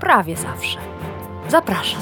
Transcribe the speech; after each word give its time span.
prawie 0.00 0.36
zawsze. 0.36 0.78
Zapraszam. 1.48 2.00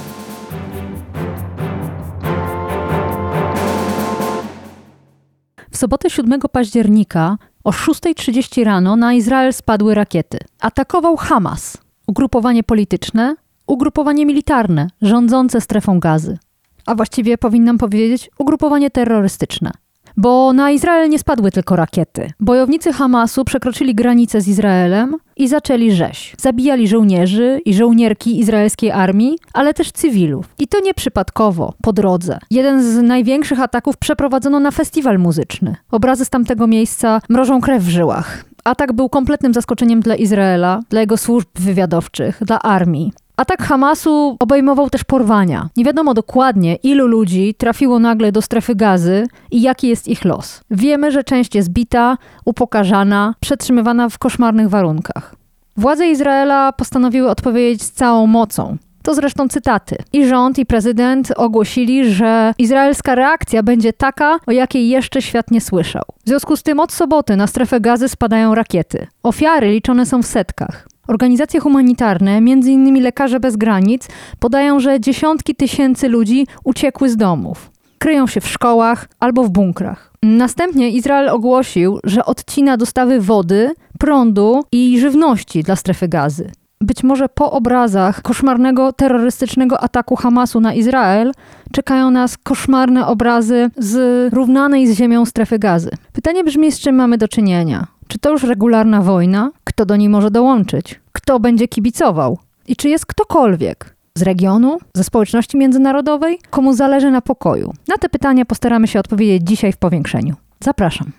W 5.71 5.77
sobotę 5.77 6.11
7 6.11 6.41
października 6.53 7.39
o 7.65 7.71
6.30 7.71 8.65
rano 8.65 8.97
na 8.97 9.13
Izrael 9.13 9.53
spadły 9.53 9.95
rakiety. 9.95 10.39
Atakował 10.61 11.17
Hamas, 11.17 11.79
ugrupowanie 12.07 12.63
polityczne, 12.63 13.37
ugrupowanie 13.67 14.27
militarne 14.27 14.89
rządzące 15.03 15.61
strefą 15.61 16.01
gazy. 16.01 16.39
A 16.87 16.95
właściwie 16.95 17.39
powinnam 17.39 17.79
powiedzieć 17.79 18.31
ugrupowanie 18.39 18.91
terrorystyczne. 18.91 19.71
Bo 20.17 20.53
na 20.53 20.71
Izrael 20.71 21.11
nie 21.11 21.19
spadły 21.19 21.51
tylko 21.51 21.77
rakiety. 21.77 22.31
Bojownicy 22.41 22.93
Hamasu 22.93 23.45
przekroczyli 23.45 23.95
granicę 23.95 24.41
z 24.41 24.49
Izraelem 24.49 25.17
i 25.37 25.49
zaczęli 25.49 25.93
rzeź. 25.93 26.35
Zabijali 26.39 26.89
żołnierzy 26.89 27.61
i 27.65 27.75
żołnierki 27.75 28.41
izraelskiej 28.41 28.91
armii, 28.91 29.39
ale 29.53 29.75
też 29.75 29.93
cywilów. 29.93 30.47
I 30.59 30.69
to 30.69 30.81
nie 30.81 30.95
przypadkowo, 30.95 31.75
po 31.83 31.93
drodze. 31.93 32.39
Jeden 32.51 32.83
z 32.83 33.03
największych 33.03 33.61
ataków 33.61 33.97
przeprowadzono 33.97 34.61
na 34.61 34.71
festiwal 34.71 35.19
muzyczny. 35.19 35.77
Obrazy 35.91 36.25
z 36.25 36.31
tamtego 36.31 36.67
miejsca 36.67 37.21
mrożą 37.29 37.61
krew 37.61 37.83
w 37.83 37.89
żyłach. 37.89 38.45
Atak 38.65 38.93
był 38.93 39.09
kompletnym 39.09 39.55
zaskoczeniem 39.55 40.01
dla 40.01 40.15
Izraela, 40.15 40.81
dla 40.91 41.01
jego 41.01 41.17
służb 41.17 41.49
wywiadowczych, 41.55 42.39
dla 42.41 42.63
armii. 42.63 43.13
Atak 43.37 43.63
Hamasu 43.63 44.37
obejmował 44.41 44.91
też 44.91 45.05
porwania. 45.05 45.69
Nie 45.77 45.85
wiadomo 45.85 46.15
dokładnie, 46.15 46.77
ilu 46.77 47.07
ludzi 47.07 47.55
trafiło 47.59 47.99
nagle 47.99 48.33
do 48.33 48.43
strefy 48.43 48.75
gazy 48.75 49.27
i 49.51 49.63
jaki 49.63 49.89
jest 49.89 50.09
ich 50.09 50.25
los. 50.25 50.61
Wiemy, 50.71 51.13
że 51.13 51.25
część 51.25 51.55
jest 51.55 51.71
bita, 51.71 52.17
upokarzana, 52.45 53.35
przetrzymywana 53.41 54.09
w 54.09 54.19
koszmarnych 54.19 54.69
warunkach. 54.69 55.35
Władze 55.77 56.09
Izraela 56.09 56.73
postanowiły 56.73 57.31
odpowiedzieć 57.31 57.83
z 57.83 57.93
całą 57.93 58.27
mocą. 58.27 58.77
To 59.03 59.15
zresztą 59.15 59.49
cytaty. 59.49 59.97
I 60.13 60.27
rząd, 60.27 60.59
i 60.59 60.67
prezydent 60.67 61.33
ogłosili, 61.37 62.11
że 62.13 62.55
izraelska 62.59 63.15
reakcja 63.15 63.63
będzie 63.63 63.93
taka, 63.93 64.39
o 64.47 64.53
jakiej 64.53 64.89
jeszcze 64.89 65.23
świat 65.23 65.51
nie 65.51 65.61
słyszał. 65.61 66.03
W 66.25 66.29
związku 66.29 66.57
z 66.57 66.63
tym 66.63 66.81
od 66.81 66.93
soboty 66.93 67.37
na 67.37 67.47
strefę 67.47 67.81
gazy 67.81 68.09
spadają 68.09 68.55
rakiety. 68.55 69.07
Ofiary 69.23 69.71
liczone 69.71 70.07
są 70.07 70.23
w 70.23 70.27
setkach. 70.27 70.89
Organizacje 71.09 71.61
humanitarne, 71.61 72.37
m.in. 72.37 73.03
Lekarze 73.03 73.41
Bez 73.41 73.57
Granic, 73.57 74.09
podają, 74.41 74.81
że 74.81 75.01
dziesiątki 75.01 75.55
tysięcy 75.55 76.09
ludzi 76.09 76.47
uciekły 76.65 77.11
z 77.11 77.17
domów. 77.17 77.71
Kryją 77.99 78.27
się 78.27 78.41
w 78.41 78.49
szkołach 78.49 79.09
albo 79.21 79.45
w 79.45 79.51
bunkrach. 79.51 80.13
Następnie 80.23 80.91
Izrael 80.91 81.29
ogłosił, 81.29 81.99
że 82.05 82.25
odcina 82.25 82.77
dostawy 82.77 83.21
wody, 83.21 83.71
prądu 83.99 84.65
i 84.73 85.01
żywności 85.01 85.63
dla 85.63 85.77
strefy 85.77 86.09
gazy. 86.09 86.51
Być 86.81 87.03
może 87.03 87.29
po 87.29 87.53
obrazach 87.53 88.23
koszmarnego 88.23 88.93
terrorystycznego 88.93 89.81
ataku 89.81 90.17
Hamasu 90.17 90.61
na 90.61 90.75
Izrael 90.75 91.33
czekają 91.73 92.11
nas 92.11 92.39
koszmarne 92.39 93.07
obrazy 93.07 93.71
z 93.77 94.35
równanej 94.35 94.87
z 94.87 94.99
ziemią 94.99 95.25
strefy 95.25 95.59
gazy. 95.59 95.91
Pytanie 96.13 96.45
brzmi, 96.45 96.73
z 96.73 96.81
czym 96.81 96.95
mamy 96.95 97.19
do 97.19 97.29
czynienia? 97.29 97.87
Czy 98.09 98.19
to 98.19 98.31
już 98.31 98.43
regularna 98.43 99.03
wojna? 99.03 99.51
Kto 99.65 99.87
do 99.87 99.97
niej 99.97 100.09
może 100.09 100.31
dołączyć? 100.31 101.01
Kto 101.13 101.41
będzie 101.41 101.69
kibicował? 101.69 102.39
I 102.69 102.77
czy 102.77 102.89
jest 102.89 103.07
ktokolwiek 103.07 103.97
z 104.15 104.23
regionu, 104.23 104.79
ze 104.95 105.05
społeczności 105.05 105.57
międzynarodowej, 105.57 106.39
komu 106.51 106.73
zależy 106.73 107.11
na 107.11 107.21
pokoju? 107.21 107.73
Na 107.89 107.97
te 107.97 108.09
pytania 108.09 108.45
postaramy 108.45 108.87
się 108.89 109.01
odpowiedzieć 109.01 109.43
dzisiaj 109.49 109.73
w 109.73 109.77
powiększeniu. 109.77 110.35
Zapraszam. 110.61 111.13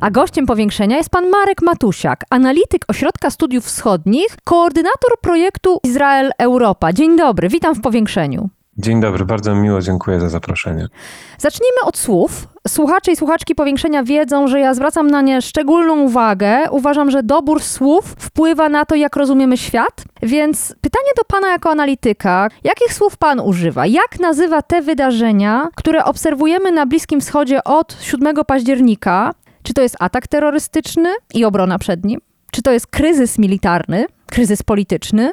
A 0.00 0.10
gościem 0.10 0.46
powiększenia 0.46 0.96
jest 0.96 1.10
pan 1.10 1.30
Marek 1.30 1.62
Matusiak, 1.62 2.24
analityk 2.30 2.84
Ośrodka 2.88 3.30
Studiów 3.30 3.64
Wschodnich, 3.64 4.36
koordynator 4.44 5.20
projektu 5.22 5.78
Izrael 5.84 6.30
Europa. 6.38 6.92
Dzień 6.92 7.16
dobry, 7.16 7.48
witam 7.48 7.74
w 7.74 7.80
powiększeniu. 7.80 8.48
Dzień 8.78 9.00
dobry, 9.00 9.24
bardzo 9.24 9.54
miło, 9.54 9.80
dziękuję 9.80 10.20
za 10.20 10.28
zaproszenie. 10.28 10.88
Zacznijmy 11.38 11.76
od 11.84 11.98
słów. 11.98 12.48
Słuchacze 12.68 13.12
i 13.12 13.16
słuchaczki 13.16 13.54
powiększenia 13.54 14.04
wiedzą, 14.04 14.48
że 14.48 14.60
ja 14.60 14.74
zwracam 14.74 15.10
na 15.10 15.22
nie 15.22 15.42
szczególną 15.42 16.00
uwagę. 16.00 16.70
Uważam, 16.70 17.10
że 17.10 17.22
dobór 17.22 17.62
słów 17.62 18.04
wpływa 18.18 18.68
na 18.68 18.84
to, 18.84 18.94
jak 18.94 19.16
rozumiemy 19.16 19.56
świat. 19.56 20.04
Więc 20.22 20.74
pytanie 20.80 21.10
do 21.16 21.24
pana 21.24 21.48
jako 21.48 21.70
analityka: 21.70 22.48
jakich 22.64 22.94
słów 22.94 23.16
pan 23.16 23.40
używa? 23.40 23.86
Jak 23.86 24.20
nazywa 24.20 24.62
te 24.62 24.82
wydarzenia, 24.82 25.68
które 25.74 26.04
obserwujemy 26.04 26.72
na 26.72 26.86
Bliskim 26.86 27.20
Wschodzie 27.20 27.64
od 27.64 27.96
7 28.00 28.36
października? 28.46 29.34
Czy 29.62 29.74
to 29.74 29.82
jest 29.82 29.96
atak 30.00 30.28
terrorystyczny 30.28 31.14
i 31.34 31.44
obrona 31.44 31.78
przed 31.78 32.04
nim? 32.04 32.20
Czy 32.50 32.62
to 32.62 32.72
jest 32.72 32.86
kryzys 32.86 33.38
militarny, 33.38 34.06
kryzys 34.26 34.62
polityczny, 34.62 35.32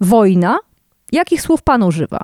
wojna? 0.00 0.58
Jakich 1.12 1.42
słów 1.42 1.62
pan 1.62 1.82
używa? 1.82 2.18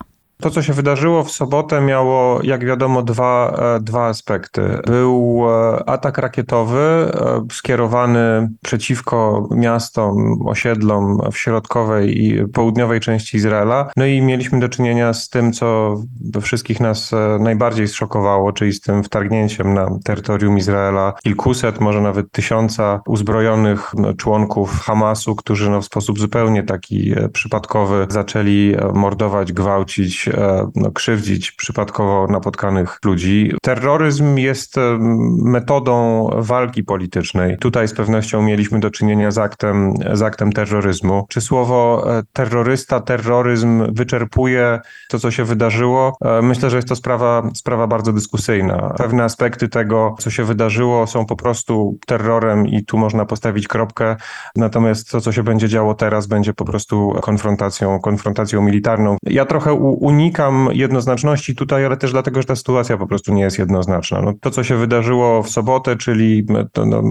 To, 0.45 0.51
co 0.51 0.63
się 0.63 0.73
wydarzyło 0.73 1.25
w 1.25 1.31
sobotę, 1.31 1.81
miało, 1.81 2.41
jak 2.43 2.65
wiadomo, 2.65 3.03
dwa, 3.03 3.57
e, 3.77 3.81
dwa 3.81 4.07
aspekty. 4.07 4.79
Był 4.87 5.43
e, 5.49 5.89
atak 5.89 6.19
rakietowy 6.19 6.79
e, 6.79 7.45
skierowany 7.53 8.51
przeciwko 8.63 9.49
miastom, 9.51 10.39
osiedlom 10.47 11.19
w 11.33 11.39
środkowej 11.39 12.25
i 12.25 12.49
południowej 12.49 13.01
części 13.01 13.37
Izraela. 13.37 13.91
No 13.97 14.07
i 14.07 14.23
mieliśmy 14.23 14.61
do 14.61 14.69
czynienia 14.69 15.13
z 15.13 15.29
tym, 15.29 15.53
co 15.53 15.97
wszystkich 16.43 16.81
nas 16.81 17.11
najbardziej 17.41 17.89
zszokowało, 17.89 18.53
czyli 18.53 18.73
z 18.73 18.81
tym 18.81 19.05
wtargnięciem 19.05 19.75
na 19.75 19.99
terytorium 20.05 20.59
Izraela 20.59 21.13
kilkuset, 21.23 21.81
może 21.81 22.01
nawet 22.01 22.33
tysiąca 22.33 23.01
uzbrojonych 23.07 23.93
członków 24.17 24.81
Hamasu, 24.81 25.37
którzy 25.37 25.71
no, 25.71 25.81
w 25.81 25.85
sposób 25.85 26.19
zupełnie 26.19 26.63
taki 26.63 27.15
przypadkowy 27.33 28.07
zaczęli 28.11 28.77
mordować, 28.95 29.53
gwałcić 29.53 30.29
no, 30.77 30.91
krzywdzić 30.91 31.53
przypadkowo 31.53 32.27
napotkanych 32.27 32.99
ludzi. 33.05 33.53
Terroryzm 33.63 34.37
jest 34.37 34.79
e, 34.79 34.99
metodą 35.39 36.29
walki 36.37 36.85
politycznej. 36.85 37.59
Tutaj 37.59 37.89
z 37.89 37.95
pewnością 37.95 38.43
mieliśmy 38.43 38.81
do 38.81 38.91
czynienia 38.91 39.31
z 39.31 39.39
aktem, 39.39 39.95
z 40.13 40.23
aktem 40.23 40.53
terroryzmu. 40.53 41.27
Czy 41.29 41.41
słowo 41.41 42.05
e, 42.19 42.23
terrorysta, 42.33 43.01
terroryzm 43.01 43.95
wyczerpuje 43.95 44.81
to, 45.09 45.19
co 45.19 45.31
się 45.31 45.45
wydarzyło? 45.45 46.17
Myślę, 46.43 46.71
że 46.71 46.77
jest 46.77 46.89
to 46.89 46.97
sprawa, 46.97 47.43
sprawa 47.55 47.87
bardzo 47.87 48.13
dyskusyjna. 48.13 48.95
Pewne 48.97 49.25
aspekty 49.25 49.69
tego, 49.69 50.15
co 50.19 50.31
się 50.31 50.45
wydarzyło, 50.45 51.07
są 51.07 51.27
po 51.27 51.37
prostu 51.37 51.99
terrorem 52.07 52.67
i 52.67 52.85
tu 52.85 52.99
można 52.99 53.27
postawić 53.27 53.69
kropkę. 53.69 54.17
Natomiast 54.57 55.11
to, 55.11 55.21
co 55.21 55.33
się 55.33 55.43
będzie 55.43 55.69
działo 55.69 55.95
teraz, 55.95 56.27
będzie 56.27 56.55
po 56.55 56.65
prostu 56.65 57.15
konfrontacją, 57.23 58.01
konfrontacją 58.01 58.63
militarną. 58.63 59.17
Ja 59.27 59.45
trochę 59.45 59.73
unikam 59.75 60.14
unikam 60.15 60.69
jednoznaczności 60.73 61.55
tutaj, 61.55 61.87
ale 61.87 61.97
też 61.97 62.13
dlatego, 62.13 62.41
że 62.43 62.47
ta 62.47 62.57
sytuacja 62.57 62.97
po 62.97 63.07
prostu 63.07 63.35
nie 63.35 63.43
jest 63.43 63.59
jednoznaczna. 63.59 64.23
No, 64.23 64.33
to, 64.41 64.51
co 64.51 64.65
się 64.65 64.77
wydarzyło 64.77 65.43
w 65.43 65.51
sobotę, 65.51 65.97
czyli 65.97 66.47
to, 66.73 66.87
no, 66.87 67.03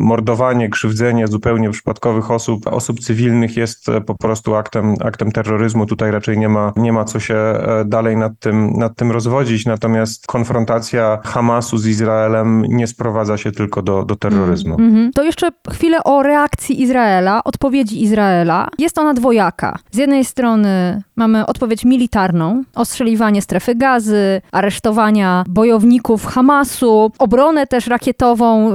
mordowanie, 0.00 0.68
krzywdzenie 0.68 1.26
zupełnie 1.26 1.70
przypadkowych 1.70 2.30
osób, 2.30 2.66
osób 2.66 3.00
cywilnych 3.00 3.56
jest 3.56 3.88
e, 3.88 4.00
po 4.00 4.14
prostu 4.14 4.54
aktem, 4.54 4.94
aktem 5.00 5.32
terroryzmu. 5.32 5.86
Tutaj 5.86 6.10
raczej 6.10 6.38
nie 6.38 6.48
ma, 6.48 6.72
nie 6.76 6.92
ma 6.92 7.04
co 7.04 7.20
się 7.20 7.34
e, 7.34 7.84
dalej 7.86 8.16
nad 8.16 8.32
tym, 8.40 8.72
nad 8.72 8.96
tym 8.96 9.12
rozwodzić. 9.12 9.66
Natomiast 9.66 10.26
konfrontacja 10.26 11.18
Hamasu 11.24 11.78
z 11.78 11.86
Izraelem 11.86 12.62
nie 12.68 12.86
sprowadza 12.86 13.36
się 13.36 13.52
tylko 13.52 13.82
do, 13.82 14.04
do 14.04 14.16
terroryzmu. 14.16 14.74
Mm 14.74 14.94
-hmm. 14.94 15.10
To 15.14 15.22
jeszcze 15.22 15.50
chwilę 15.70 16.04
o 16.04 16.22
reakcji 16.22 16.82
Izraela, 16.82 17.44
odpowiedzi 17.44 18.02
Izraela. 18.02 18.68
Jest 18.78 18.98
ona 18.98 19.14
dwojaka. 19.14 19.78
Z 19.90 19.96
jednej 19.96 20.24
strony 20.24 21.02
mamy 21.16 21.46
odpowiedź 21.46 21.84
militarną, 21.84 22.43
ostrzeliwanie 22.74 23.42
strefy 23.42 23.74
gazy, 23.74 24.40
aresztowania 24.52 25.44
bojowników 25.48 26.26
Hamasu, 26.26 27.12
obronę 27.18 27.66
też 27.66 27.86
rakietową 27.86 28.72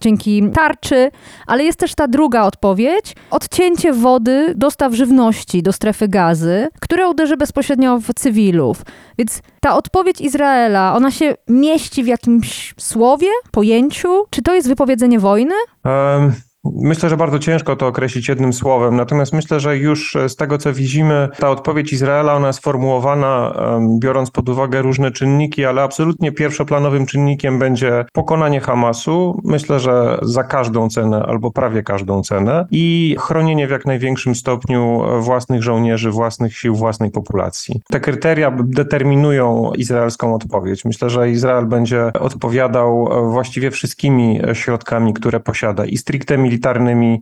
dzięki 0.00 0.50
tarczy, 0.54 1.10
ale 1.46 1.64
jest 1.64 1.78
też 1.78 1.94
ta 1.94 2.08
druga 2.08 2.42
odpowiedź, 2.42 3.16
odcięcie 3.30 3.92
wody, 3.92 4.54
dostaw 4.56 4.94
żywności 4.94 5.62
do 5.62 5.72
strefy 5.72 6.08
gazy, 6.08 6.68
które 6.80 7.08
uderzy 7.08 7.36
bezpośrednio 7.36 7.98
w 7.98 8.14
cywilów. 8.14 8.82
Więc 9.18 9.40
ta 9.60 9.76
odpowiedź 9.76 10.20
Izraela, 10.20 10.94
ona 10.96 11.10
się 11.10 11.34
mieści 11.48 12.04
w 12.04 12.06
jakimś 12.06 12.74
słowie, 12.78 13.28
pojęciu? 13.50 14.24
Czy 14.30 14.42
to 14.42 14.54
jest 14.54 14.68
wypowiedzenie 14.68 15.18
wojny? 15.18 15.54
Um. 15.84 16.32
Myślę, 16.64 17.08
że 17.08 17.16
bardzo 17.16 17.38
ciężko 17.38 17.76
to 17.76 17.86
określić 17.86 18.28
jednym 18.28 18.52
słowem, 18.52 18.96
natomiast 18.96 19.32
myślę, 19.32 19.60
że 19.60 19.76
już 19.76 20.16
z 20.28 20.36
tego, 20.36 20.58
co 20.58 20.72
widzimy, 20.72 21.28
ta 21.38 21.50
odpowiedź 21.50 21.92
Izraela, 21.92 22.34
ona 22.34 22.46
jest 22.46 22.60
formułowana 22.60 23.54
biorąc 23.98 24.30
pod 24.30 24.48
uwagę 24.48 24.82
różne 24.82 25.10
czynniki, 25.10 25.64
ale 25.64 25.82
absolutnie 25.82 26.32
pierwszoplanowym 26.32 27.06
czynnikiem 27.06 27.58
będzie 27.58 28.04
pokonanie 28.12 28.60
Hamasu. 28.60 29.40
Myślę, 29.44 29.80
że 29.80 30.18
za 30.22 30.44
każdą 30.44 30.88
cenę 30.88 31.22
albo 31.26 31.50
prawie 31.50 31.82
każdą 31.82 32.22
cenę 32.22 32.66
i 32.70 33.16
chronienie 33.18 33.68
w 33.68 33.70
jak 33.70 33.86
największym 33.86 34.34
stopniu 34.34 35.02
własnych 35.20 35.62
żołnierzy, 35.62 36.10
własnych 36.10 36.56
sił, 36.56 36.74
własnej 36.74 37.10
populacji. 37.10 37.80
Te 37.88 38.00
kryteria 38.00 38.56
determinują 38.64 39.72
izraelską 39.76 40.34
odpowiedź. 40.34 40.84
Myślę, 40.84 41.10
że 41.10 41.30
Izrael 41.30 41.66
będzie 41.66 42.12
odpowiadał 42.20 43.08
właściwie 43.30 43.70
wszystkimi 43.70 44.40
środkami, 44.52 45.14
które 45.14 45.40
posiada 45.40 45.84
i 45.84 45.96
stricte 45.96 46.38
militarnymi, 46.38 46.53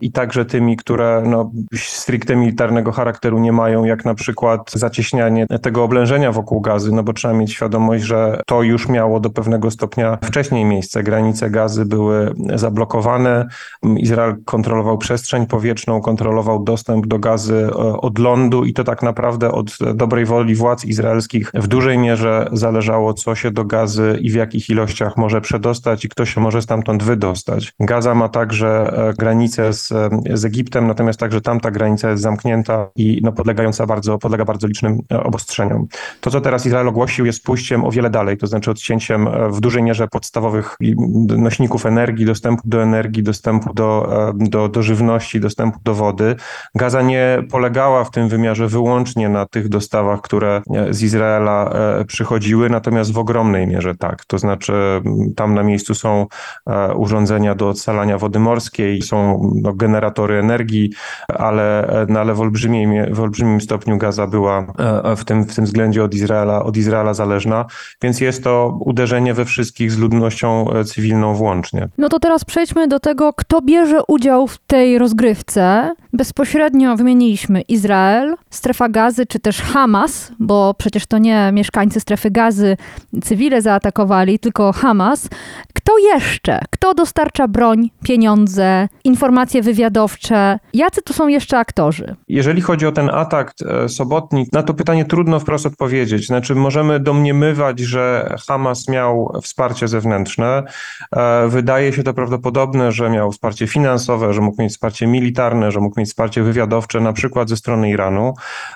i 0.01 0.11
także 0.11 0.45
tymi, 0.45 0.77
które 0.77 1.23
no, 1.25 1.51
stricte 1.75 2.35
militarnego 2.35 2.91
charakteru 2.91 3.39
nie 3.39 3.51
mają, 3.51 3.83
jak 3.83 4.05
na 4.05 4.15
przykład 4.15 4.71
zacieśnianie 4.71 5.47
tego 5.61 5.83
oblężenia 5.83 6.31
wokół 6.31 6.61
gazy, 6.61 6.91
no 6.91 7.03
bo 7.03 7.13
trzeba 7.13 7.33
mieć 7.33 7.53
świadomość, 7.53 8.03
że 8.03 8.41
to 8.45 8.61
już 8.61 8.89
miało 8.89 9.19
do 9.19 9.29
pewnego 9.29 9.71
stopnia 9.71 10.17
wcześniej 10.23 10.65
miejsce. 10.65 11.03
Granice 11.03 11.49
gazy 11.49 11.85
były 11.85 12.33
zablokowane. 12.55 13.47
Izrael 13.97 14.35
kontrolował 14.45 14.97
przestrzeń 14.97 15.47
powietrzną, 15.47 16.01
kontrolował 16.01 16.63
dostęp 16.63 17.07
do 17.07 17.19
gazy 17.19 17.69
e, 17.71 17.77
od 17.97 18.19
lądu 18.19 18.63
i 18.65 18.73
to 18.73 18.83
tak 18.83 19.03
naprawdę 19.03 19.51
od 19.51 19.77
dobrej 19.93 20.25
woli 20.25 20.55
władz 20.55 20.85
izraelskich 20.85 21.51
w 21.53 21.67
dużej 21.67 21.97
mierze 21.97 22.49
zależało, 22.51 23.13
co 23.13 23.35
się 23.35 23.51
do 23.51 23.65
gazy 23.65 24.17
i 24.21 24.31
w 24.31 24.35
jakich 24.35 24.69
ilościach 24.69 25.17
może 25.17 25.41
przedostać 25.41 26.05
i 26.05 26.09
kto 26.09 26.25
się 26.25 26.41
może 26.41 26.61
stamtąd 26.61 27.03
wydostać. 27.03 27.73
Gaza 27.79 28.15
ma 28.15 28.29
także 28.29 28.93
e, 29.09 29.13
granicę 29.23 29.73
z, 29.73 29.91
e, 29.91 30.09
z 30.33 30.45
Egiptem, 30.45 30.87
natomiast 30.87 31.19
także 31.19 31.41
tamta 31.41 31.71
granica 31.71 32.09
jest 32.09 32.23
zamknięta 32.23 32.89
i 32.95 33.19
no, 33.23 33.31
podlegająca 33.31 33.85
bardzo, 33.85 34.17
podlega 34.17 34.45
bardzo 34.45 34.67
licznym 34.67 34.99
obostrzeniom. 35.09 35.87
To, 36.21 36.31
co 36.31 36.41
teraz 36.41 36.65
Izrael 36.65 36.87
ogłosił, 36.87 37.25
jest 37.25 37.43
pójściem 37.43 37.85
o 37.85 37.91
wiele 37.91 38.09
dalej, 38.09 38.37
to 38.37 38.47
znaczy 38.47 38.71
odcięciem 38.71 39.27
w 39.49 39.59
dużej 39.59 39.83
mierze 39.83 40.07
podstawowych 40.07 40.77
nośników 41.37 41.85
energii, 41.85 42.25
dostępu 42.25 42.61
do 42.65 42.83
energii, 42.83 43.23
dostępu 43.23 43.73
do, 43.73 44.13
do, 44.35 44.69
do 44.69 44.83
żywności, 44.83 45.39
dostępu 45.39 45.79
do 45.83 45.93
wody. 45.93 46.35
Gaza 46.75 47.01
nie 47.01 47.43
polegała 47.51 48.03
w 48.03 48.11
tym 48.11 48.29
wymiarze 48.29 48.67
wyłącznie 48.67 49.29
na 49.29 49.45
tych 49.45 49.69
dostawach, 49.69 50.21
które 50.21 50.61
z 50.89 51.03
Izraela 51.03 51.69
e, 51.69 52.05
przychodziły, 52.05 52.69
natomiast 52.69 53.13
w 53.13 53.17
ogromnej 53.17 53.67
mierze 53.67 53.95
tak. 53.95 54.25
To 54.25 54.37
znaczy 54.37 54.73
tam 55.35 55.53
na 55.53 55.63
miejscu 55.63 55.95
są 55.95 56.27
e, 56.67 56.93
urządzenia 56.93 57.55
do 57.55 57.69
odsalania 57.69 58.17
wody 58.17 58.39
morskiej, 58.39 59.01
są 59.13 59.51
no, 59.55 59.73
generatory 59.73 60.39
energii, 60.39 60.89
ale, 61.27 61.87
e, 61.87 62.05
no, 62.09 62.19
ale 62.19 62.33
w, 62.33 62.41
olbrzymim, 62.41 63.13
w 63.13 63.19
olbrzymim 63.19 63.61
stopniu 63.61 63.97
Gaza 63.97 64.27
była 64.27 64.67
w 65.17 65.25
tym, 65.25 65.45
w 65.45 65.55
tym 65.55 65.65
względzie 65.65 66.03
od 66.03 66.13
Izraela, 66.13 66.63
od 66.63 66.77
Izraela 66.77 67.13
zależna, 67.13 67.65
więc 68.01 68.21
jest 68.21 68.43
to 68.43 68.77
uderzenie 68.79 69.33
we 69.33 69.45
wszystkich 69.45 69.91
z 69.91 69.97
ludnością 69.97 70.65
cywilną 70.85 71.33
włącznie. 71.35 71.87
No 71.97 72.09
to 72.09 72.19
teraz 72.19 72.45
przejdźmy 72.45 72.87
do 72.87 72.99
tego, 72.99 73.33
kto 73.33 73.61
bierze 73.61 74.01
udział 74.07 74.47
w 74.47 74.57
tej 74.57 74.97
rozgrywce. 74.97 75.93
Bezpośrednio 76.13 76.95
wymieniliśmy 76.95 77.61
Izrael, 77.61 78.35
strefa 78.49 78.89
gazy, 78.89 79.25
czy 79.25 79.39
też 79.39 79.61
Hamas, 79.61 80.31
bo 80.39 80.73
przecież 80.77 81.05
to 81.05 81.17
nie 81.17 81.51
mieszkańcy 81.53 81.99
strefy 81.99 82.31
gazy 82.31 82.77
cywile 83.23 83.61
zaatakowali, 83.61 84.39
tylko 84.39 84.71
Hamas. 84.71 85.29
Kto 85.73 85.97
jeszcze? 85.97 86.59
Kto 86.69 86.93
dostarcza 86.93 87.47
broń, 87.47 87.89
pieniądze, 88.03 88.87
informacje 89.03 89.61
wywiadowcze? 89.61 90.59
Jacy 90.73 91.01
tu 91.01 91.13
są 91.13 91.27
jeszcze 91.27 91.57
aktorzy? 91.57 92.15
Jeżeli 92.27 92.61
chodzi 92.61 92.87
o 92.87 92.91
ten 92.91 93.09
atak 93.09 93.53
e, 93.65 93.89
sobotni, 93.89 94.47
na 94.51 94.63
to 94.63 94.73
pytanie 94.73 95.05
trudno 95.05 95.39
wprost 95.39 95.65
odpowiedzieć. 95.65 96.27
Znaczy, 96.27 96.55
możemy 96.55 96.99
domniemywać, 96.99 97.79
że 97.79 98.35
Hamas 98.47 98.87
miał 98.87 99.33
wsparcie 99.43 99.87
zewnętrzne. 99.87 100.63
E, 101.15 101.47
wydaje 101.47 101.93
się 101.93 102.03
to 102.03 102.13
prawdopodobne, 102.13 102.91
że 102.91 103.09
miał 103.09 103.31
wsparcie 103.31 103.67
finansowe, 103.67 104.33
że 104.33 104.41
mógł 104.41 104.61
mieć 104.61 104.71
wsparcie 104.71 105.07
militarne, 105.07 105.71
że 105.71 105.79
mógł 105.79 105.99
mieć 105.99 106.09
wsparcie 106.09 106.43
wywiadowcze, 106.43 106.99
na 106.99 107.13
przykład 107.13 107.49
ze 107.49 107.57
strony 107.57 107.89
Iranu, 107.89 108.33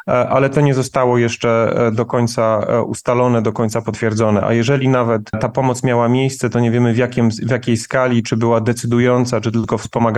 e, 0.07 0.11
ale 0.11 0.49
to 0.49 0.61
nie 0.61 0.73
zostało 0.73 1.17
jeszcze 1.17 1.77
do 1.91 2.05
końca 2.05 2.67
ustalone, 2.85 3.41
do 3.41 3.53
końca 3.53 3.81
potwierdzone. 3.81 4.43
A 4.43 4.53
jeżeli 4.53 4.89
nawet 4.89 5.31
ta 5.39 5.49
pomoc 5.49 5.83
miała 5.83 6.09
miejsce, 6.09 6.49
to 6.49 6.59
nie 6.59 6.71
wiemy 6.71 6.93
w, 6.93 6.97
jakim, 6.97 7.29
w 7.29 7.51
jakiej 7.51 7.77
skali, 7.77 8.23
czy 8.23 8.37
była 8.37 8.61
decydująca, 8.61 9.41
czy 9.41 9.51
tylko 9.51 9.77
wspomagająca, 9.77 10.16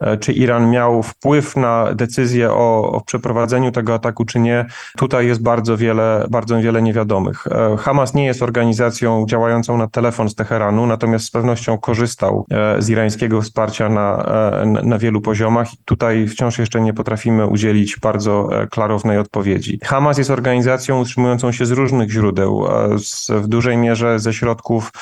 e, 0.00 0.16
czy 0.16 0.32
Iran 0.32 0.70
miał 0.70 1.02
wpływ 1.02 1.56
na 1.56 1.94
decyzję 1.94 2.52
o, 2.52 2.92
o 2.92 3.00
przeprowadzeniu 3.00 3.72
tego 3.72 3.94
ataku, 3.94 4.24
czy 4.24 4.38
nie. 4.40 4.66
Tutaj 4.96 5.26
jest 5.26 5.42
bardzo 5.42 5.76
wiele, 5.76 6.26
bardzo 6.30 6.60
wiele 6.60 6.82
niewiadomych. 6.82 7.46
E, 7.46 7.76
Hamas 7.76 8.14
nie 8.14 8.26
jest 8.26 8.42
organizacją 8.42 9.26
działającą 9.28 9.76
na 9.76 9.88
telefon 9.88 10.28
z 10.28 10.34
Teheranu, 10.34 10.86
natomiast 10.86 11.24
z 11.24 11.30
pewnością 11.30 11.78
korzystał 11.78 12.46
e, 12.50 12.82
z 12.82 12.88
irańskiego 12.88 13.42
wsparcia 13.42 13.88
na, 13.88 14.26
na 14.64 14.98
wielu 14.98 15.20
poziomach. 15.20 15.68
Tutaj 15.84 16.28
wciąż 16.28 16.58
jeszcze 16.58 16.80
nie 16.80 16.94
potrafimy 16.94 17.46
udzielić 17.46 17.96
bardzo 17.98 18.48
klarownej 18.70 19.18
odpowiedzi. 19.18 19.78
Hamas 19.84 20.18
jest 20.18 20.30
organizacją 20.30 21.00
utrzymującą 21.00 21.52
się 21.52 21.66
z 21.66 21.70
różnych 21.70 22.10
źródeł, 22.10 22.66
z, 22.98 23.30
w 23.30 23.46
dużej 23.46 23.76
mierze 23.76 24.18
ze 24.18 24.32
środków, 24.32 24.92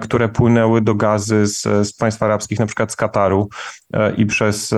które 0.00 0.28
płynęły 0.28 0.80
do 0.80 0.94
gazy 0.94 1.46
z, 1.46 1.62
z 1.62 1.92
państw 1.92 2.22
arabskich, 2.22 2.58
na 2.58 2.66
przykład 2.66 2.92
z 2.92 2.96
Kataru 2.96 3.47
e, 3.94 4.14
i 4.14 4.26
przez 4.26 4.74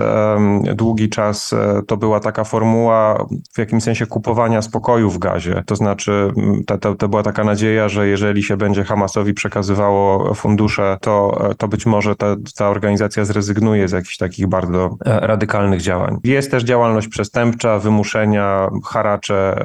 długi 0.75 1.08
czas 1.08 1.52
e, 1.52 1.82
to 1.87 1.96
była 1.96 2.20
taka 2.20 2.44
formuła 2.44 3.26
w 3.55 3.58
jakimś 3.58 3.82
sensie 3.82 4.06
kupowania 4.06 4.62
spokoju 4.62 5.11
w 5.11 5.19
gazie. 5.19 5.62
To 5.67 5.76
znaczy 5.76 6.32
to, 6.67 6.78
to, 6.78 6.94
to 6.94 7.08
była 7.08 7.22
taka 7.22 7.44
nadzieja, 7.44 7.88
że 7.88 8.08
jeżeli 8.08 8.43
się 8.43 8.56
będzie 8.56 8.84
Hamasowi 8.84 9.34
przekazywało 9.34 10.34
fundusze, 10.34 10.99
to, 11.00 11.40
to 11.58 11.69
być 11.69 11.87
może 11.87 12.17
ta, 12.17 12.37
ta 12.56 12.69
organizacja 12.69 13.25
zrezygnuje 13.25 13.88
z 13.88 13.93
jakichś 13.93 14.17
takich 14.17 14.46
bardzo 14.46 14.96
e, 15.05 15.26
radykalnych 15.26 15.81
działań. 15.82 16.19
Jest 16.25 16.50
też 16.50 16.62
działalność 16.64 17.08
przestępcza, 17.08 17.78
wymuszenia, 17.78 18.69
haracze, 18.84 19.64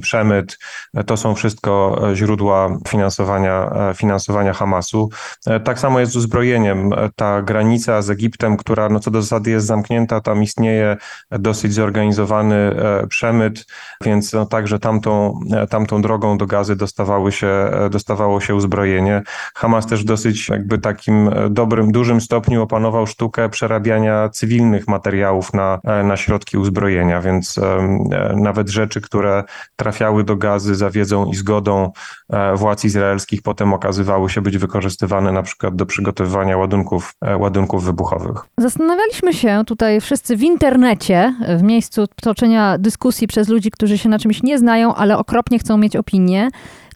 przemyt. 0.00 0.58
To 1.06 1.16
są 1.16 1.34
wszystko 1.34 2.02
źródła 2.14 2.78
finansowania, 2.88 3.70
finansowania 3.94 4.52
Hamasu. 4.52 5.10
E, 5.46 5.60
tak 5.60 5.78
samo 5.78 6.00
jest 6.00 6.12
z 6.12 6.16
uzbrojeniem. 6.16 6.92
E, 6.92 7.10
ta 7.16 7.42
granica 7.42 8.02
z 8.02 8.10
Egiptem, 8.10 8.33
która 8.58 8.88
no 8.88 9.00
co 9.00 9.10
do 9.10 9.22
zasady 9.22 9.50
jest 9.50 9.66
zamknięta, 9.66 10.20
tam 10.20 10.42
istnieje 10.42 10.96
dosyć 11.30 11.74
zorganizowany 11.74 12.54
e, 12.54 13.06
przemyt, 13.06 13.66
więc 14.04 14.32
no 14.32 14.46
także 14.46 14.78
tamtą, 14.78 15.40
tamtą 15.70 16.02
drogą 16.02 16.38
do 16.38 16.46
gazy 16.46 16.76
dostawały 16.76 17.32
się, 17.32 17.70
dostawało 17.90 18.40
się 18.40 18.54
uzbrojenie. 18.54 19.22
Hamas 19.54 19.86
też 19.86 20.02
w 20.02 20.06
dosyć 20.06 20.48
jakby 20.48 20.78
takim 20.78 21.30
dobrym, 21.50 21.92
dużym 21.92 22.20
stopniu 22.20 22.62
opanował 22.62 23.06
sztukę 23.06 23.48
przerabiania 23.48 24.28
cywilnych 24.28 24.88
materiałów 24.88 25.54
na, 25.54 25.80
na 26.04 26.16
środki 26.16 26.58
uzbrojenia, 26.58 27.20
więc 27.20 27.60
nawet 28.36 28.68
rzeczy, 28.68 29.00
które 29.00 29.44
trafiały 29.76 30.24
do 30.24 30.36
gazy 30.36 30.74
za 30.74 30.90
wiedzą 30.90 31.26
i 31.26 31.34
zgodą 31.34 31.92
władz 32.54 32.84
izraelskich, 32.84 33.42
potem 33.42 33.74
okazywały 33.74 34.30
się 34.30 34.40
być 34.40 34.58
wykorzystywane 34.58 35.32
na 35.32 35.42
przykład 35.42 35.76
do 35.76 35.86
przygotowywania 35.86 36.56
ładunków, 36.56 37.14
e, 37.20 37.36
ładunków 37.36 37.84
wybuchowych. 37.84 38.23
Zastanawialiśmy 38.58 39.32
się 39.32 39.62
tutaj 39.66 40.00
wszyscy 40.00 40.36
w 40.36 40.42
internecie, 40.42 41.34
w 41.58 41.62
miejscu 41.62 42.06
toczenia 42.22 42.78
dyskusji 42.78 43.26
przez 43.26 43.48
ludzi, 43.48 43.70
którzy 43.70 43.98
się 43.98 44.08
na 44.08 44.18
czymś 44.18 44.42
nie 44.42 44.58
znają, 44.58 44.94
ale 44.94 45.18
okropnie 45.18 45.58
chcą 45.58 45.76
mieć 45.78 45.96
opinię. 45.96 46.48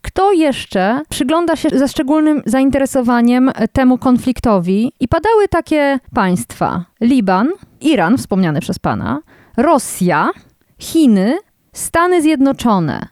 Kto 0.03 0.33
jeszcze 0.33 1.03
przygląda 1.09 1.57
się 1.57 1.69
ze 1.69 1.89
szczególnym 1.89 2.43
zainteresowaniem 2.47 3.53
temu 3.73 3.99
konfliktowi? 3.99 4.93
I 5.01 5.09
padały 5.09 5.49
takie 5.49 5.99
państwa: 6.15 6.85
Liban, 7.01 7.49
Iran, 7.81 8.19
wspomniany 8.19 8.61
przez 8.61 8.79
pana, 8.79 9.21
Rosja, 9.57 10.31
Chiny, 10.79 11.39
Stany 11.73 12.23
Zjednoczone. 12.23 13.09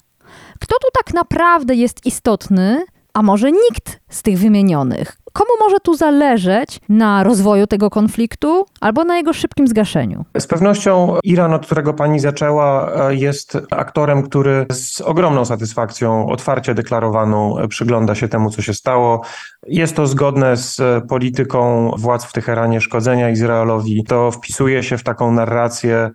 Kto 0.60 0.76
tu 0.78 0.88
tak 1.04 1.14
naprawdę 1.14 1.74
jest 1.74 2.06
istotny 2.06 2.84
a 3.16 3.22
może 3.22 3.52
nikt 3.52 4.00
z 4.08 4.22
tych 4.22 4.38
wymienionych. 4.38 5.16
Komu 5.36 5.50
może 5.60 5.80
tu 5.80 5.94
zależeć 5.96 6.80
na 6.88 7.22
rozwoju 7.22 7.66
tego 7.66 7.90
konfliktu 7.90 8.66
albo 8.80 9.04
na 9.04 9.16
jego 9.16 9.32
szybkim 9.32 9.68
zgaszeniu? 9.68 10.24
Z 10.38 10.46
pewnością 10.46 11.18
Iran, 11.24 11.54
od 11.54 11.66
którego 11.66 11.94
pani 11.94 12.20
zaczęła, 12.20 12.92
e, 13.08 13.14
jest 13.14 13.58
aktorem, 13.70 14.22
który 14.22 14.66
z 14.72 15.00
ogromną 15.00 15.44
satysfakcją, 15.44 16.28
otwarcie 16.28 16.74
deklarowaną, 16.74 17.58
e, 17.58 17.68
przygląda 17.68 18.14
się 18.14 18.28
temu, 18.28 18.50
co 18.50 18.62
się 18.62 18.74
stało. 18.74 19.20
Jest 19.66 19.96
to 19.96 20.06
zgodne 20.06 20.56
z 20.56 20.80
e, 20.80 21.00
polityką 21.08 21.90
władz 21.98 22.24
w 22.24 22.32
Teheranie 22.32 22.80
szkodzenia 22.80 23.30
Izraelowi. 23.30 24.04
To 24.04 24.30
wpisuje 24.30 24.82
się 24.82 24.98
w 24.98 25.02
taką 25.02 25.32
narrację 25.32 26.10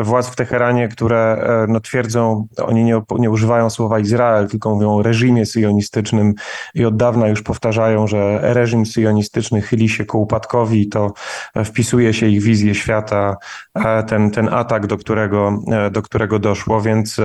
władz 0.00 0.28
w 0.28 0.36
Teheranie, 0.36 0.88
które 0.88 1.44
no, 1.68 1.80
twierdzą, 1.80 2.46
oni 2.62 2.84
nie, 2.84 3.02
nie 3.10 3.30
używają 3.30 3.70
słowa 3.70 3.98
Izrael, 3.98 4.48
tylko 4.48 4.74
mówią 4.74 4.94
o 4.94 5.02
reżimie 5.02 5.46
syjonistycznym 5.46 6.34
i 6.74 6.84
od 6.84 6.96
dawna 6.96 7.28
już 7.28 7.42
powtarzają, 7.42 8.06
że 8.06 8.54
reżim 8.62 8.86
syjonistyczny 8.86 9.62
chyli 9.62 9.88
się 9.88 10.04
ku 10.04 10.22
upadkowi, 10.22 10.88
to 10.88 11.12
wpisuje 11.64 12.14
się 12.14 12.26
ich 12.26 12.42
wizję 12.42 12.74
świata, 12.74 13.36
ten, 14.06 14.30
ten 14.30 14.48
atak, 14.48 14.86
do 14.86 14.96
którego, 14.96 15.58
do 15.90 16.02
którego 16.02 16.38
doszło, 16.38 16.80
więc 16.80 17.20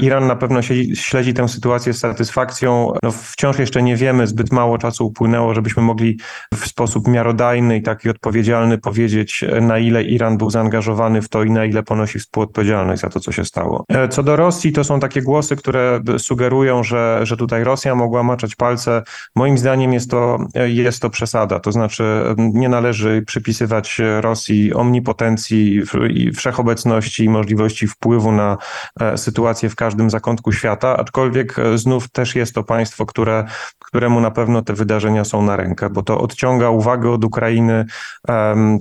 Iran 0.00 0.26
na 0.26 0.36
pewno 0.36 0.60
śledzi 0.94 1.34
tę 1.34 1.48
sytuację 1.48 1.92
z 1.92 1.98
satysfakcją. 1.98 2.92
No, 3.02 3.12
wciąż 3.12 3.58
jeszcze 3.58 3.82
nie 3.82 3.96
wiemy, 3.96 4.26
zbyt 4.26 4.52
mało 4.52 4.78
czasu 4.78 5.06
upłynęło, 5.06 5.54
żebyśmy 5.54 5.82
mogli 5.82 6.18
w 6.54 6.66
sposób 6.66 7.08
miarodajny 7.08 7.76
i 7.76 7.82
taki 7.82 8.10
odpowiedzialny 8.10 8.78
powiedzieć, 8.78 9.44
na 9.60 9.78
ile 9.78 10.02
Iran 10.02 10.38
był 10.38 10.50
zaangażowany 10.50 11.22
w 11.22 11.28
to 11.28 11.44
i 11.44 11.50
na 11.50 11.64
ile 11.64 11.82
ponosi 11.82 12.18
współodpowiedzialność 12.18 13.02
za 13.02 13.08
to, 13.08 13.20
co 13.20 13.32
się 13.32 13.44
stało. 13.44 13.84
Co 14.10 14.22
do 14.22 14.36
Rosji, 14.36 14.72
to 14.72 14.84
są 14.84 15.00
takie 15.00 15.22
głosy, 15.22 15.56
które 15.56 16.00
sugerują, 16.18 16.82
że, 16.82 17.20
że 17.22 17.36
tutaj 17.36 17.64
Rosja 17.64 17.94
mogła 17.94 18.22
maczać 18.22 18.54
palce. 18.54 19.02
Moim 19.34 19.58
zdaniem 19.58 19.92
jest 19.92 20.10
to, 20.10 20.38
jest 20.54 21.02
to 21.02 21.10
przesada. 21.10 21.60
To 21.60 21.72
znaczy, 21.72 22.04
nie 22.36 22.68
należy 22.68 23.22
przypisywać 23.26 24.00
Rosji 24.20 24.74
omnipotencji 24.74 25.82
i 26.10 26.32
wszechobecności 26.32 27.24
i 27.24 27.28
możliwości 27.28 27.86
wpływu 27.86 28.32
na 28.32 28.58
e, 29.00 29.18
sytuację 29.18 29.68
w 29.68 29.76
każdym 29.76 30.10
zakątku 30.10 30.52
świata, 30.52 30.96
aczkolwiek 30.96 31.58
e, 31.58 31.78
znów 31.78 32.08
też 32.08 32.34
jest 32.36 32.54
to 32.54 32.62
państwo, 32.62 33.06
które, 33.06 33.44
któremu 33.78 34.20
na 34.20 34.30
pewno 34.30 34.62
te 34.62 34.72
wydarzenia 34.72 35.24
są 35.24 35.42
na 35.42 35.56
rękę, 35.56 35.90
bo 35.90 36.02
to 36.02 36.20
odciąga 36.20 36.70
uwagę 36.70 37.10
od 37.10 37.24
Ukrainy, 37.24 37.84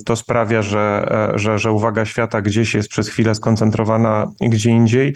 to 0.05 0.15
sprawia, 0.15 0.61
że, 0.61 1.07
e, 1.33 1.39
że, 1.39 1.59
że 1.59 1.71
uwaga 1.71 2.05
świata 2.05 2.41
gdzieś 2.41 2.73
jest 2.73 2.89
przez 2.89 3.09
chwilę 3.09 3.35
skoncentrowana 3.35 4.27
gdzie 4.41 4.69
indziej, 4.69 5.15